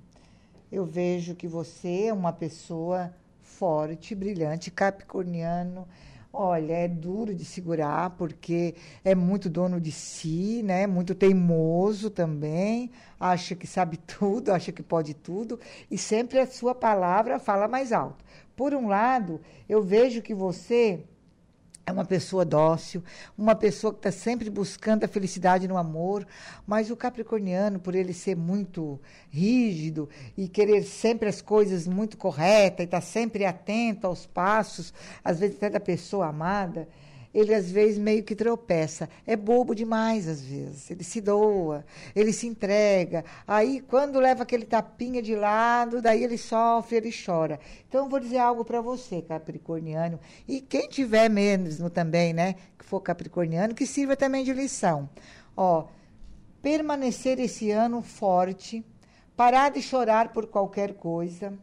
[0.69, 5.87] eu vejo que você é uma pessoa forte, brilhante, capricorniano.
[6.35, 8.73] Olha, é duro de segurar porque
[9.05, 10.87] é muito dono de si, né?
[10.87, 15.59] Muito teimoso também, acha que sabe tudo, acha que pode tudo
[15.91, 18.25] e sempre a sua palavra fala mais alto.
[18.55, 21.03] Por um lado, eu vejo que você
[21.85, 23.03] é uma pessoa dócil,
[23.37, 26.25] uma pessoa que está sempre buscando a felicidade no amor,
[26.65, 32.79] mas o capricorniano, por ele ser muito rígido e querer sempre as coisas muito corretas
[32.79, 36.87] e estar tá sempre atento aos passos, às vezes até da pessoa amada,
[37.33, 39.09] ele às vezes meio que tropeça.
[39.25, 40.91] É bobo demais, às vezes.
[40.91, 41.83] Ele se doa,
[42.15, 43.25] ele se entrega.
[43.47, 47.59] Aí, quando leva aquele tapinha de lado, daí ele sofre, ele chora.
[47.89, 52.85] Então, eu vou dizer algo para você, capricorniano, e quem tiver mesmo também, né, que
[52.85, 55.09] for capricorniano, que sirva também de lição.
[55.57, 55.87] Ó,
[56.61, 58.85] permanecer esse ano forte,
[59.35, 61.53] parar de chorar por qualquer coisa,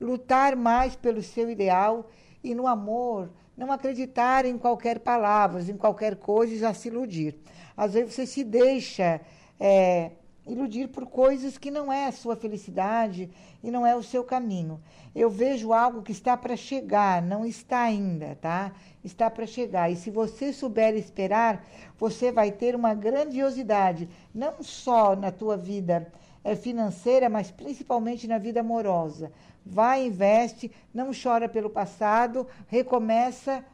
[0.00, 2.10] lutar mais pelo seu ideal
[2.42, 7.36] e no amor não acreditar em qualquer palavra, em qualquer coisa e já se iludir.
[7.76, 9.20] Às vezes você se deixa
[9.58, 10.12] é,
[10.46, 13.30] iludir por coisas que não é a sua felicidade
[13.62, 14.80] e não é o seu caminho.
[15.14, 18.72] Eu vejo algo que está para chegar, não está ainda, tá?
[19.02, 19.90] Está para chegar.
[19.90, 21.64] E se você souber esperar,
[21.96, 26.12] você vai ter uma grandiosidade, não só na tua vida
[26.54, 29.32] financeira, mas principalmente na vida amorosa
[29.64, 33.64] vai, investe, não chora pelo passado, recomeça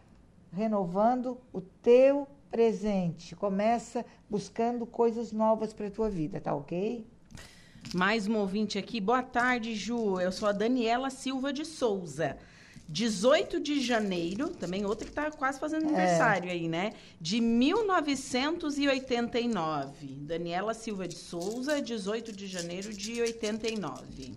[0.53, 3.35] renovando o teu presente.
[3.35, 7.07] Começa buscando coisas novas para a tua vida, tá ok?
[7.95, 9.01] Mais um ouvinte aqui.
[9.01, 10.21] Boa tarde, Ju.
[10.21, 12.37] Eu sou a Daniela Silva de Souza.
[12.91, 16.53] 18 de janeiro, também outra que está quase fazendo aniversário é.
[16.53, 16.95] aí, né?
[17.21, 20.07] De 1989.
[20.23, 24.33] Daniela Silva de Souza, 18 de janeiro de 89.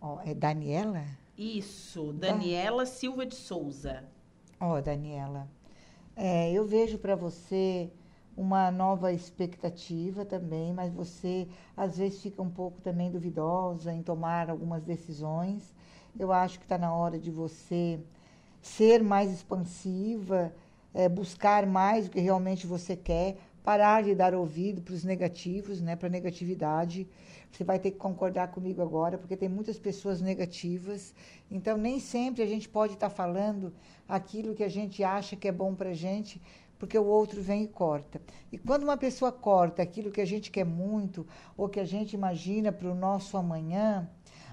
[0.00, 1.04] Oh, é Daniela?
[1.36, 2.90] Isso, Daniela da...
[2.90, 4.04] Silva de Souza.
[4.60, 5.48] Ó, oh, Daniela,
[6.14, 7.90] é, eu vejo para você
[8.38, 14.48] uma nova expectativa também, mas você às vezes fica um pouco também duvidosa em tomar
[14.48, 15.74] algumas decisões.
[16.16, 17.98] Eu acho que está na hora de você
[18.62, 20.54] ser mais expansiva,
[20.94, 25.80] é, buscar mais o que realmente você quer, parar de dar ouvido para os negativos,
[25.80, 27.08] né, para a negatividade.
[27.50, 31.12] Você vai ter que concordar comigo agora, porque tem muitas pessoas negativas.
[31.50, 33.72] Então, nem sempre a gente pode estar falando
[34.08, 36.40] aquilo que a gente acha que é bom para a gente,
[36.78, 38.20] porque o outro vem e corta.
[38.52, 41.26] E quando uma pessoa corta aquilo que a gente quer muito,
[41.56, 44.08] ou que a gente imagina para o nosso amanhã,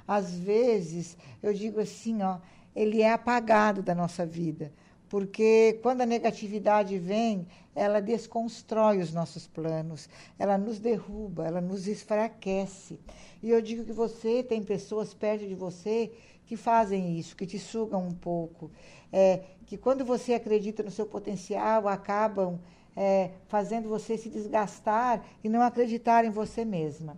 [0.07, 2.37] às vezes, eu digo assim, ó,
[2.75, 4.71] ele é apagado da nossa vida.
[5.07, 11.87] Porque quando a negatividade vem, ela desconstrói os nossos planos, ela nos derruba, ela nos
[11.87, 12.99] enfraquece.
[13.41, 16.11] E eu digo que você tem pessoas perto de você
[16.45, 18.71] que fazem isso, que te sugam um pouco,
[19.15, 22.59] é, que quando você acredita no seu potencial, acabam
[22.95, 27.17] é, fazendo você se desgastar e não acreditar em você mesma.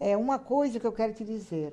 [0.00, 1.72] É uma coisa que eu quero te dizer.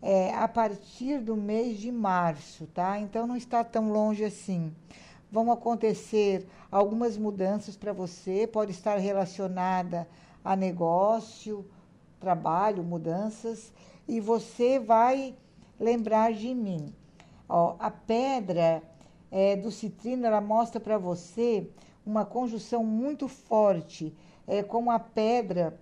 [0.00, 2.98] É, a partir do mês de março, tá?
[2.98, 4.74] Então não está tão longe assim
[5.32, 10.06] vão acontecer algumas mudanças para você, pode estar relacionada
[10.44, 11.64] a negócio,
[12.20, 13.72] trabalho, mudanças,
[14.06, 15.34] e você vai
[15.80, 16.94] lembrar de mim.
[17.48, 18.82] Ó, a pedra
[19.32, 21.66] é, do citrino, ela mostra para você
[22.04, 24.14] uma conjunção muito forte
[24.46, 25.80] é, com a pedra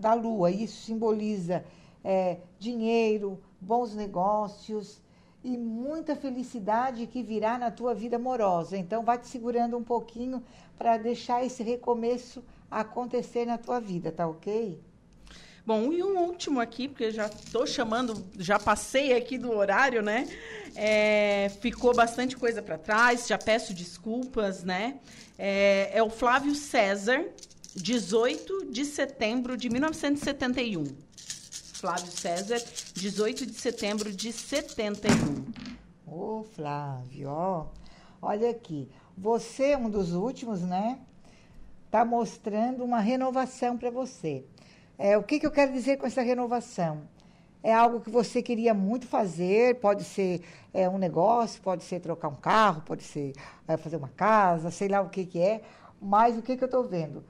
[0.00, 0.50] da lua.
[0.50, 1.64] Isso simboliza
[2.02, 5.00] é, dinheiro, bons negócios,
[5.44, 8.76] e muita felicidade que virá na tua vida amorosa.
[8.76, 10.42] Então, vai te segurando um pouquinho
[10.76, 14.80] para deixar esse recomeço acontecer na tua vida, tá ok?
[15.68, 20.26] Bom, e um último aqui, porque já estou chamando, já passei aqui do horário, né?
[20.74, 24.98] É, ficou bastante coisa para trás, já peço desculpas, né?
[25.38, 27.22] É, é o Flávio César,
[27.76, 30.84] 18 de setembro de 1971.
[31.74, 32.62] Flávio César,
[32.94, 35.44] 18 de setembro de 71.
[36.06, 37.66] Ô, Flávio, ó,
[38.22, 38.88] olha aqui.
[39.18, 40.98] Você, um dos últimos, né?
[41.90, 44.46] Tá mostrando uma renovação para você.
[44.98, 47.02] É, o que, que eu quero dizer com essa renovação?
[47.62, 50.42] é algo que você queria muito fazer, pode ser
[50.72, 53.32] é, um negócio, pode ser trocar um carro, pode ser
[53.66, 55.62] é, fazer uma casa, sei lá o que, que é,
[56.00, 57.24] mas o que, que eu estou vendo?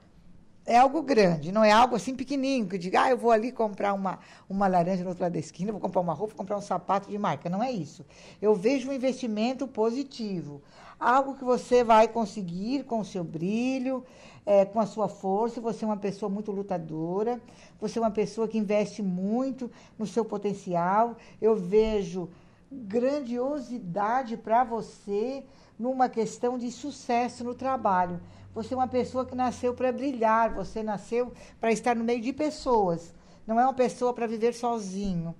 [0.65, 3.93] É algo grande, não é algo assim pequenininho, que diga, ah, eu vou ali comprar
[3.93, 6.61] uma, uma laranja no outro lado da esquina, vou comprar uma roupa, vou comprar um
[6.61, 7.49] sapato de marca.
[7.49, 8.05] Não é isso.
[8.39, 10.61] Eu vejo um investimento positivo.
[10.99, 14.03] Algo que você vai conseguir com o seu brilho,
[14.45, 15.61] é, com a sua força.
[15.61, 17.39] Você é uma pessoa muito lutadora,
[17.79, 21.15] você é uma pessoa que investe muito no seu potencial.
[21.41, 22.29] Eu vejo
[22.71, 25.43] grandiosidade para você
[25.77, 28.19] numa questão de sucesso no trabalho.
[28.53, 31.31] Você é uma pessoa que nasceu para brilhar, você nasceu
[31.61, 33.13] para estar no meio de pessoas.
[33.47, 35.33] Não é uma pessoa para viver sozinho.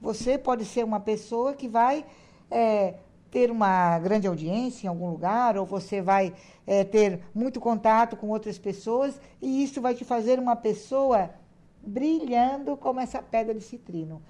[0.00, 2.04] Você pode ser uma pessoa que vai
[2.50, 2.94] é,
[3.32, 6.34] ter uma grande audiência em algum lugar, ou você vai
[6.66, 11.30] é, ter muito contato com outras pessoas, e isso vai te fazer uma pessoa
[11.84, 14.22] brilhando como essa pedra de citrino.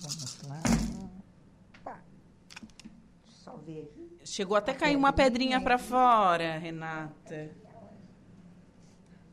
[0.00, 0.62] Vamos lá.
[3.44, 3.92] Só ver.
[4.24, 7.63] Chegou até cair uma pedrinha para fora, Renata.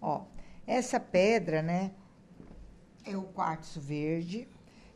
[0.02, 0.23] Ó,
[0.65, 1.91] essa pedra, né,
[3.06, 4.48] é o quartzo verde.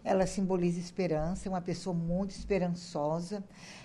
[0.04, 3.44] Ela simboliza esperança, é uma pessoa muito esperançosa,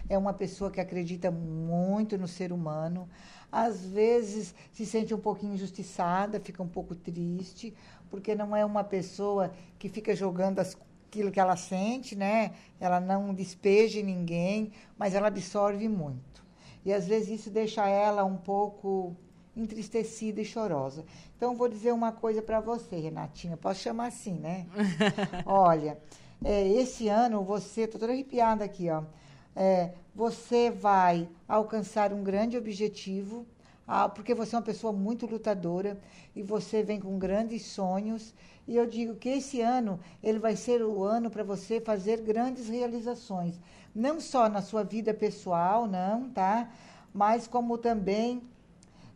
[0.08, 3.08] é uma pessoa que acredita muito no ser humano.
[3.50, 7.74] Às vezes se sente um pouquinho injustiçada, fica um pouco triste,
[8.10, 10.76] porque não é uma pessoa que fica jogando as,
[11.08, 12.52] aquilo que ela sente, né?
[12.78, 16.44] Ela não despeja em ninguém, mas ela absorve muito.
[16.84, 19.16] E às vezes isso deixa ela um pouco
[19.62, 21.04] entristecida e chorosa.
[21.36, 23.56] Então, vou dizer uma coisa para você, Renatinha.
[23.56, 24.66] Posso chamar assim, né?
[25.46, 25.98] Olha,
[26.44, 29.02] é, esse ano você, estou toda arrepiada aqui, ó.
[29.54, 33.46] É, você vai alcançar um grande objetivo,
[33.86, 36.00] ah, porque você é uma pessoa muito lutadora
[36.34, 38.32] e você vem com grandes sonhos.
[38.66, 42.68] E eu digo que esse ano ele vai ser o ano para você fazer grandes
[42.68, 43.58] realizações,
[43.94, 46.70] não só na sua vida pessoal, não, tá?
[47.12, 48.40] Mas como também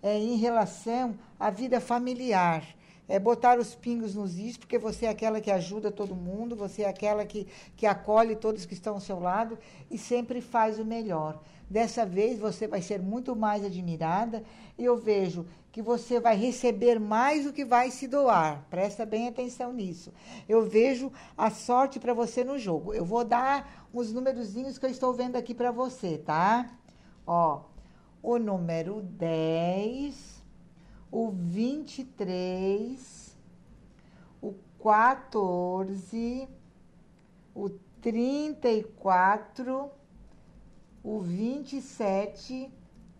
[0.04, 2.62] é, em relação à vida familiar.
[3.08, 6.82] É botar os pingos nos is, porque você é aquela que ajuda todo mundo, você
[6.82, 9.58] é aquela que, que acolhe todos que estão ao seu lado
[9.90, 11.42] e sempre faz o melhor.
[11.68, 14.44] Dessa vez você vai ser muito mais admirada
[14.78, 18.66] e eu vejo que você vai receber mais do que vai se doar.
[18.70, 20.12] Presta bem atenção nisso.
[20.48, 22.94] Eu vejo a sorte para você no jogo.
[22.94, 26.70] Eu vou dar uns númerozinhos que eu estou vendo aqui para você, tá?
[27.26, 27.73] Ó,
[28.24, 30.42] o número 10,
[31.12, 33.36] o 23,
[34.40, 36.48] o 14,
[37.54, 37.68] o
[38.00, 39.90] 34,
[41.02, 42.72] o 27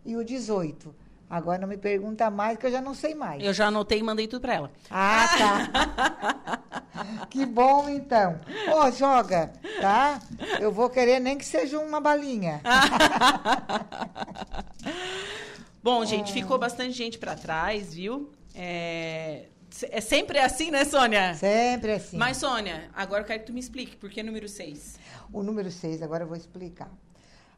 [0.03, 0.95] e o 18.
[1.29, 3.43] Agora não me pergunta mais, que eu já não sei mais.
[3.43, 4.71] Eu já anotei e mandei tudo para ela.
[4.91, 7.25] Ah, tá.
[7.29, 8.39] que bom, então.
[8.71, 10.21] Ô, oh, joga, tá?
[10.59, 12.61] Eu vou querer nem que seja uma balinha.
[15.81, 18.31] bom, gente, ficou bastante gente para trás, viu?
[18.53, 19.47] É...
[19.91, 21.33] É sempre assim, né, Sônia?
[21.33, 22.15] Sempre assim.
[22.15, 24.97] Mas, Sônia, agora eu quero que tu me explique por que número 6.
[25.33, 26.89] O número 6, agora eu vou explicar.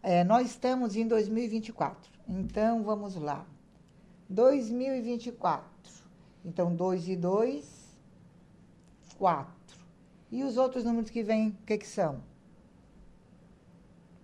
[0.01, 2.09] É, nós estamos em 2024.
[2.27, 3.45] Então, vamos lá.
[4.29, 5.65] 2024.
[6.43, 7.97] Então, 2 e 2,
[9.17, 9.55] 4.
[10.31, 12.21] E os outros números que vêm, o que, que são?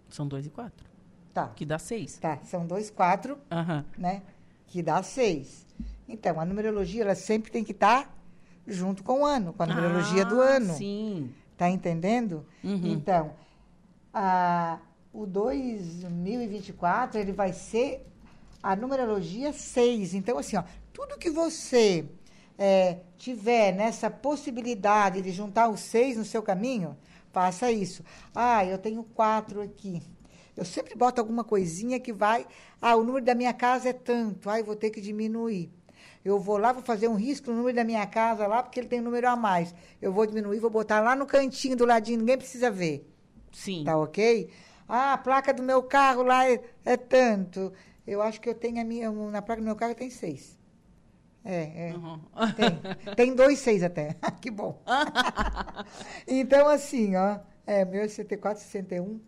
[0.10, 0.86] São 2 e 4.
[1.34, 1.48] Tá.
[1.50, 2.18] Que dá 6.
[2.18, 3.84] Tá, são 2, 4, uhum.
[3.98, 4.22] né?
[4.68, 5.66] Que dá 6.
[6.08, 8.10] Então, a numerologia, ela sempre tem que estar tá
[8.68, 10.74] junto com o ano, com a numerologia ah, do ano.
[10.74, 11.34] Sim.
[11.58, 12.46] Tá entendendo?
[12.64, 12.82] Uhum.
[12.84, 13.34] Então,
[14.14, 14.80] a,
[15.12, 18.06] o 2024, ele vai ser
[18.64, 20.14] a numerologia 6.
[20.14, 20.64] Então, assim, ó,
[20.94, 22.06] tudo que você
[22.58, 26.98] é, tiver nessa possibilidade de juntar os seis no seu caminho,
[27.34, 28.04] faça isso.
[28.34, 30.02] Ah, eu tenho quatro aqui.
[30.56, 32.46] Eu sempre boto alguma coisinha que vai.
[32.82, 34.50] Ah, o número da minha casa é tanto.
[34.50, 35.70] Ah, eu vou ter que diminuir.
[36.24, 38.88] Eu vou lá, vou fazer um risco no número da minha casa lá, porque ele
[38.88, 39.76] tem um número a mais.
[40.02, 43.10] Eu vou diminuir, vou botar lá no cantinho do ladinho, ninguém precisa ver.
[43.52, 43.84] Sim.
[43.84, 44.50] Tá ok?
[44.88, 47.74] Ah, a placa do meu carro lá é, é tanto
[48.06, 49.12] Eu acho que eu tenho a minha.
[49.12, 50.58] Na placa do meu carro tem seis.
[51.44, 51.94] É, é.
[51.94, 52.20] Uhum.
[52.56, 53.16] Tem.
[53.16, 54.16] Tem dois seis até.
[54.42, 54.82] que bom.
[56.28, 57.40] então, assim, ó.
[57.66, 59.20] É, meu é 64, 61.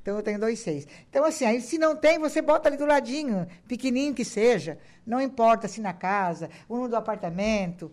[0.00, 0.86] Então eu tenho dois seis.
[1.08, 4.78] Então, assim, aí se não tem, você bota ali do ladinho, pequenininho que seja.
[5.06, 7.92] Não importa se na casa, ou no do apartamento.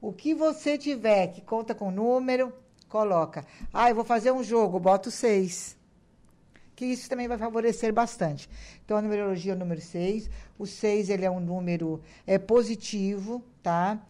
[0.00, 2.52] O que você tiver que conta com número,
[2.88, 3.46] coloca.
[3.72, 5.76] Ah, eu vou fazer um jogo, boto seis.
[6.74, 8.48] Que isso também vai favorecer bastante.
[8.84, 10.28] Então, a numerologia é o número seis.
[10.58, 14.00] O seis, ele é um número é, positivo, tá?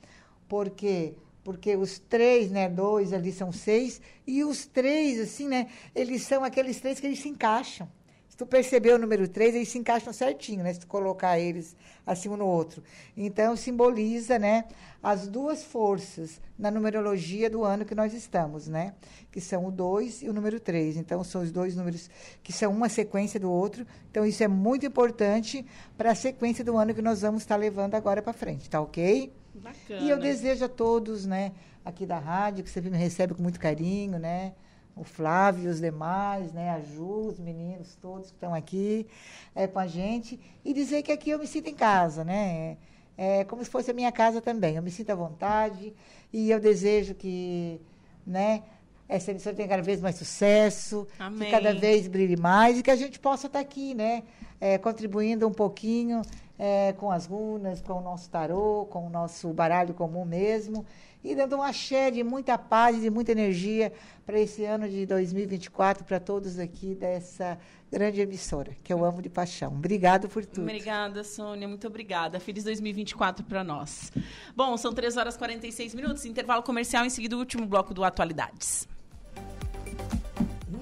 [0.49, 1.15] Porque
[1.45, 6.43] porque os três, né, dois ali são seis, e os três, assim, né, eles são
[6.43, 7.86] aqueles três que eles se encaixam.
[8.35, 11.77] Se tu perceber o número três, eles se encaixam certinho, né, se tu colocar eles
[12.05, 12.82] assim um no outro.
[13.16, 14.65] Então, simboliza, né,
[15.01, 18.93] as duas forças na numerologia do ano que nós estamos, né,
[19.31, 20.97] que são o dois e o número três.
[20.97, 22.11] Então, são os dois números
[22.43, 23.86] que são uma sequência do outro.
[24.11, 25.65] Então, isso é muito importante
[25.97, 29.32] para a sequência do ano que nós vamos estar levando agora para frente, tá ok?
[29.55, 30.01] Bacana.
[30.01, 31.52] E eu desejo a todos, né,
[31.85, 34.55] aqui da rádio, que sempre me recebe com muito carinho, né?
[34.97, 36.71] O Flávio e os demais, né?
[36.71, 39.07] A Ju, os meninos todos que estão aqui
[39.55, 40.39] é, com a gente.
[40.65, 42.77] E dizer que aqui eu me sinto em casa, né?
[43.16, 44.77] É como se fosse a minha casa também.
[44.77, 45.93] Eu me sinto à vontade
[46.33, 47.81] e eu desejo que,
[48.27, 48.62] né?
[49.09, 51.41] Essa emissora tenha cada vez mais sucesso, Amém.
[51.41, 54.23] que cada vez brilhe mais e que a gente possa estar aqui, né?
[54.61, 56.23] É, contribuindo um pouquinho
[56.59, 60.87] é, com as runas, com o nosso tarô, com o nosso baralho comum mesmo,
[61.25, 63.91] e dando um axé de muita paz e de muita energia
[64.27, 67.59] para esse ano de 2024, para todos aqui dessa
[67.91, 69.73] grande emissora, que eu amo de paixão.
[69.73, 70.63] Obrigado por tudo.
[70.63, 72.39] Obrigada, Sônia, muito obrigada.
[72.39, 74.13] Feliz 2024 para nós.
[74.55, 78.05] Bom, são 3 horas e 46 minutos, intervalo comercial, em seguida o último bloco do
[78.05, 78.87] Atualidades.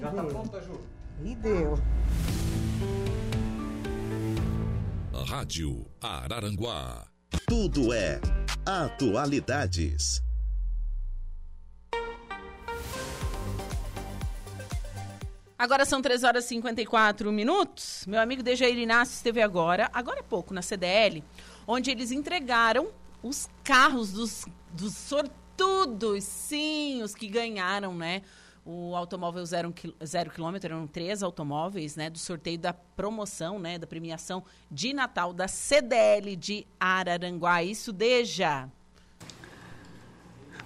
[0.01, 0.81] Já está pronta, Ju?
[1.23, 1.79] E deu.
[5.25, 7.07] Rádio Araranguá.
[7.47, 8.19] Tudo é
[8.65, 10.21] atualidades.
[15.63, 18.03] Agora são 3 horas e 54 minutos.
[18.05, 21.23] Meu amigo Dejair Inácio esteve agora, agora é pouco, na CDL,
[21.65, 22.89] onde eles entregaram
[23.23, 28.23] os carros dos, dos sortudos, sim, os que ganharam, né?
[28.65, 29.73] o automóvel zero,
[30.05, 35.31] zero quilômetro, eram três automóveis, né, do sorteio da promoção, né, da premiação de Natal
[35.31, 37.63] da CDL de Araranguá.
[37.63, 38.43] Isso desde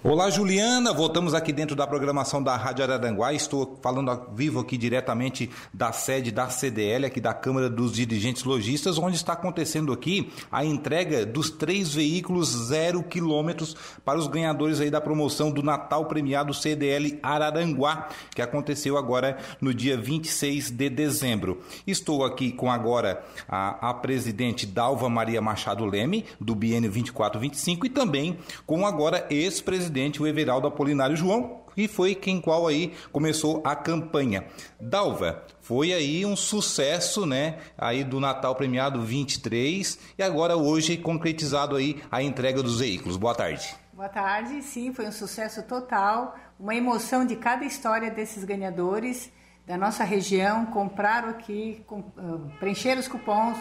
[0.04, 0.92] Olá, Juliana.
[0.92, 3.32] Voltamos aqui dentro da programação da Rádio Araranguá.
[3.32, 8.44] Estou falando ao vivo aqui diretamente da sede da CDL, aqui da Câmara dos Dirigentes
[8.44, 14.80] Logistas, onde está acontecendo aqui a entrega dos três veículos zero quilômetros para os ganhadores
[14.80, 20.88] aí da promoção do Natal Premiado CDL Araranguá, que aconteceu agora no dia 26 de
[20.88, 21.60] dezembro.
[21.84, 27.90] Estou aqui com agora a, a presidente Dalva Maria Machado Leme, do Biênio 2425, e
[27.90, 33.62] também com agora ex-presidente presidente, o Everaldo Apolinário João, e foi quem qual aí começou
[33.64, 34.44] a campanha.
[34.78, 37.58] Dalva, foi aí um sucesso, né?
[37.76, 43.16] Aí do Natal premiado 23 e agora hoje concretizado aí a entrega dos veículos.
[43.16, 43.74] Boa tarde.
[43.94, 49.32] Boa tarde, sim, foi um sucesso total, uma emoção de cada história desses ganhadores
[49.66, 53.58] da nossa região, compraram aqui, uh, preencheram os cupons,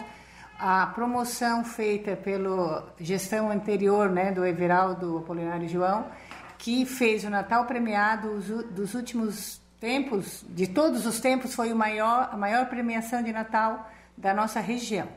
[0.60, 6.08] a promoção feita pela gestão anterior né, do Everaldo Apolinário João,
[6.58, 8.40] que fez o Natal premiado
[8.72, 13.90] dos últimos tempos, de todos os tempos, foi o maior, a maior premiação de Natal
[14.18, 15.08] da nossa região.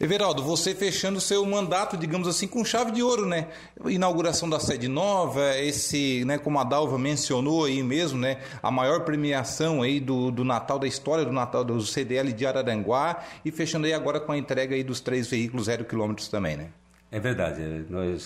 [0.00, 3.48] Everaldo, você fechando seu mandato, digamos assim, com chave de ouro, né?
[3.86, 9.00] Inauguração da sede nova, esse, né, como a Dalva mencionou aí mesmo, né, a maior
[9.00, 13.86] premiação aí do, do Natal da história do Natal do CDL de Araranguá e fechando
[13.86, 16.68] aí agora com a entrega aí dos três veículos zero quilômetros também, né?
[17.10, 17.60] É verdade.
[17.88, 18.24] Nós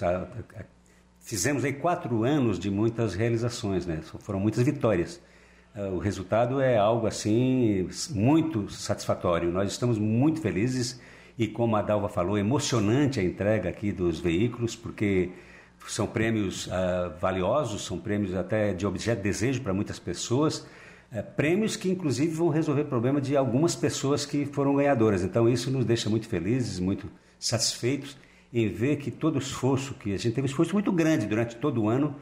[1.21, 4.01] fizemos aí quatro anos de muitas realizações, né?
[4.19, 5.21] Foram muitas vitórias.
[5.75, 9.51] Ah, o resultado é algo assim muito satisfatório.
[9.51, 11.01] Nós estamos muito felizes
[11.39, 15.31] e como a Dalva falou, emocionante a entrega aqui dos veículos, porque
[15.87, 20.67] são prêmios uh, valiosos, são prêmios até de objeto de desejo para muitas pessoas,
[21.13, 25.23] uh, prêmios que inclusive vão resolver o problema de algumas pessoas que foram ganhadoras.
[25.23, 28.17] Então isso nos deixa muito felizes, muito satisfeitos
[28.53, 31.57] em ver que todo o esforço, que a gente teve um esforço muito grande durante
[31.57, 32.15] todo o ano,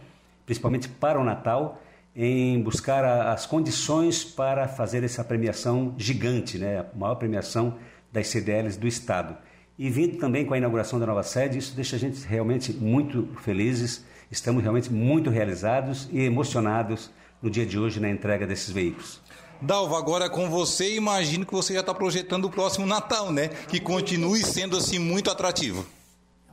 [0.47, 1.83] principalmente para o Natal,
[2.15, 6.79] em buscar a, as condições para fazer essa premiação gigante, né?
[6.79, 7.77] a maior premiação
[8.13, 9.37] das CDLs do Estado.
[9.79, 13.29] E vindo também com a inauguração da nova sede, isso deixa a gente realmente muito
[13.43, 17.11] felizes, estamos realmente muito realizados e emocionados
[17.43, 19.21] no dia de hoje na entrega desses veículos.
[19.63, 23.49] Dalva, agora com você, imagino que você já está projetando o próximo Natal, né?
[23.69, 25.85] Que continue sendo assim muito atrativo.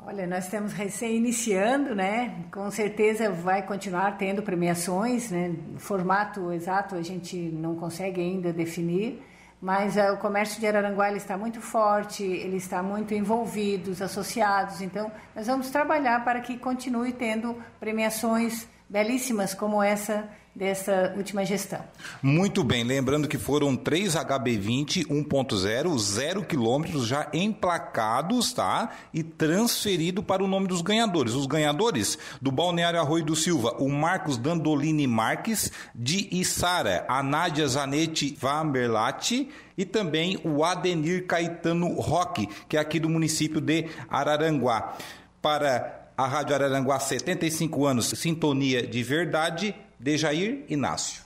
[0.05, 2.45] Olha, nós estamos recém iniciando, né?
[2.49, 5.53] Com certeza vai continuar tendo premiações, né?
[5.75, 9.21] O formato exato a gente não consegue ainda definir,
[9.61, 14.81] mas uh, o comércio de Araranguá está muito forte, ele está muito envolvido, os associados.
[14.81, 21.79] Então, nós vamos trabalhar para que continue tendo premiações belíssimas como essa dessa última gestão.
[22.19, 28.89] Muito bem, lembrando que foram três HB20 1.0, zero quilômetros já emplacados, tá?
[29.13, 31.35] E transferido para o nome dos ganhadores.
[31.35, 37.67] Os ganhadores do Balneário Arroio do Silva, o Marcos Dandolini Marques, de Isara, a Nádia
[37.67, 44.97] Zanetti Vamberlati e também o Adenir Caetano Roque, que é aqui do município de Araranguá.
[45.39, 51.25] Para a Rádio Araranguá, 75 anos, sintonia de verdade, Dejair Inácio.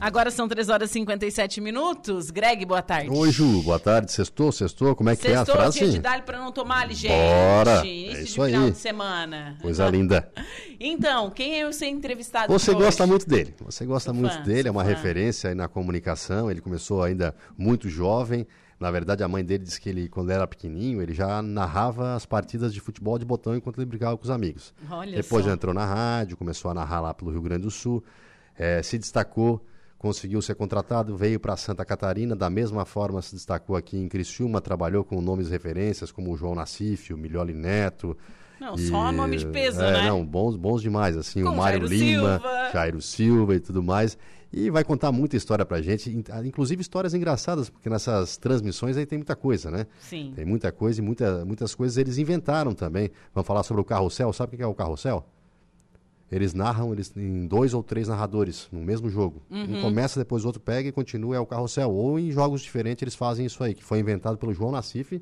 [0.00, 2.30] Agora são 3 horas e 57 minutos.
[2.30, 3.10] Greg, boa tarde.
[3.10, 4.10] Oi, Ju, boa tarde.
[4.10, 4.96] Sextou, sextou?
[4.96, 5.78] Como é que sextou, é a frase?
[5.78, 7.12] Sextou, dia de dar para não tomar ali, gente.
[7.12, 8.52] Bora, Início é isso de aí.
[8.52, 9.56] final de semana.
[9.60, 10.30] Coisa linda.
[10.82, 13.10] Então, quem é o seu entrevistado Você gosta hoje?
[13.10, 13.54] muito dele.
[13.66, 14.88] Você gosta Sou muito fã, dele, é uma fã.
[14.88, 16.50] referência aí na comunicação.
[16.50, 18.46] Ele começou ainda muito jovem.
[18.80, 22.24] Na verdade, a mãe dele disse que ele, quando era pequenininho, ele já narrava as
[22.24, 24.72] partidas de futebol de botão enquanto ele brincava com os amigos.
[24.90, 25.50] Olha Depois só.
[25.52, 28.02] entrou na rádio, começou a narrar lá pelo Rio Grande do Sul,
[28.58, 29.62] eh, se destacou,
[29.98, 34.62] conseguiu ser contratado, veio para Santa Catarina, da mesma forma se destacou aqui em Criciúma,
[34.62, 38.16] trabalhou com nomes e referências como o João Nassif, o Milholi Neto.
[38.58, 40.08] Não, só nome de peso, é, né?
[40.08, 42.70] Não, bons, bons demais, assim, Com o Mário Jairo Lima, Silva.
[42.72, 44.16] Jairo Silva e tudo mais.
[44.52, 49.06] E vai contar muita história pra gente, in- inclusive histórias engraçadas, porque nessas transmissões aí
[49.06, 49.86] tem muita coisa, né?
[50.00, 50.32] Sim.
[50.34, 53.10] Tem muita coisa e muita, muitas coisas eles inventaram também.
[53.32, 55.24] Vamos falar sobre o carrossel, sabe o que é o carrossel?
[56.32, 59.42] Eles narram eles em dois ou três narradores no mesmo jogo.
[59.50, 59.78] Uhum.
[59.78, 61.90] Um começa, depois o outro pega e continua, é o carrossel.
[61.92, 65.20] Ou em jogos diferentes eles fazem isso aí, que foi inventado pelo João Nassif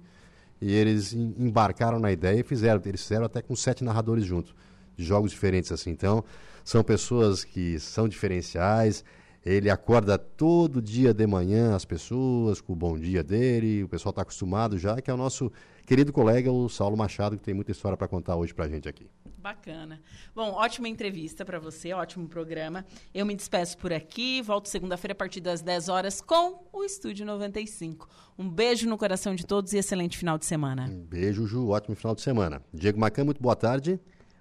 [0.61, 2.81] e eles em- embarcaram na ideia e fizeram.
[2.85, 4.55] Eles fizeram até com sete narradores juntos,
[4.97, 5.91] de jogos diferentes assim.
[5.91, 6.23] Então,
[6.69, 9.03] são pessoas que são diferenciais.
[9.43, 14.11] Ele acorda todo dia de manhã as pessoas com o bom dia dele, o pessoal
[14.11, 15.51] está acostumado já, que é o nosso
[15.87, 19.09] querido colega, o Saulo Machado, que tem muita história para contar hoje pra gente aqui.
[19.39, 19.99] Bacana.
[20.35, 22.85] Bom, ótima entrevista para você, ótimo programa.
[23.15, 27.25] Eu me despeço por aqui, volto segunda-feira a partir das 10 horas com o Estúdio
[27.25, 28.07] 95.
[28.39, 30.85] Um beijo no coração de todos e excelente final de semana.
[30.85, 32.61] Um beijo, Ju, ótimo final de semana.
[32.75, 33.99] Diego Macan, muito boa tarde.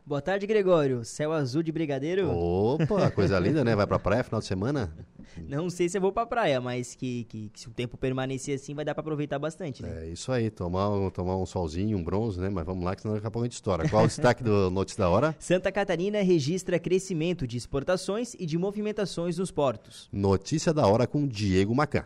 [0.08, 1.04] Boa tarde, Gregório.
[1.04, 2.32] Céu azul de brigadeiro?
[2.32, 3.76] Opa, coisa linda, né?
[3.76, 4.96] Vai pra praia final de semana?
[5.50, 8.56] Não sei se eu vou pra praia, mas que, que- que se o tempo permanecer
[8.56, 10.06] assim, vai dar pra aproveitar bastante, né?
[10.06, 12.50] É isso aí, tomar, um- tomar um solzinho, um bronze, né?
[12.50, 13.90] Mas vamos lá, que senão daqui a pouco a gente estoura.
[13.90, 15.36] Qual o destaque do Notícia da Hora?
[15.40, 20.08] Santa Catarina registra crescimento de exportações e de movimentações nos portos.
[20.14, 22.06] Notícia da Hora com Diego Macan.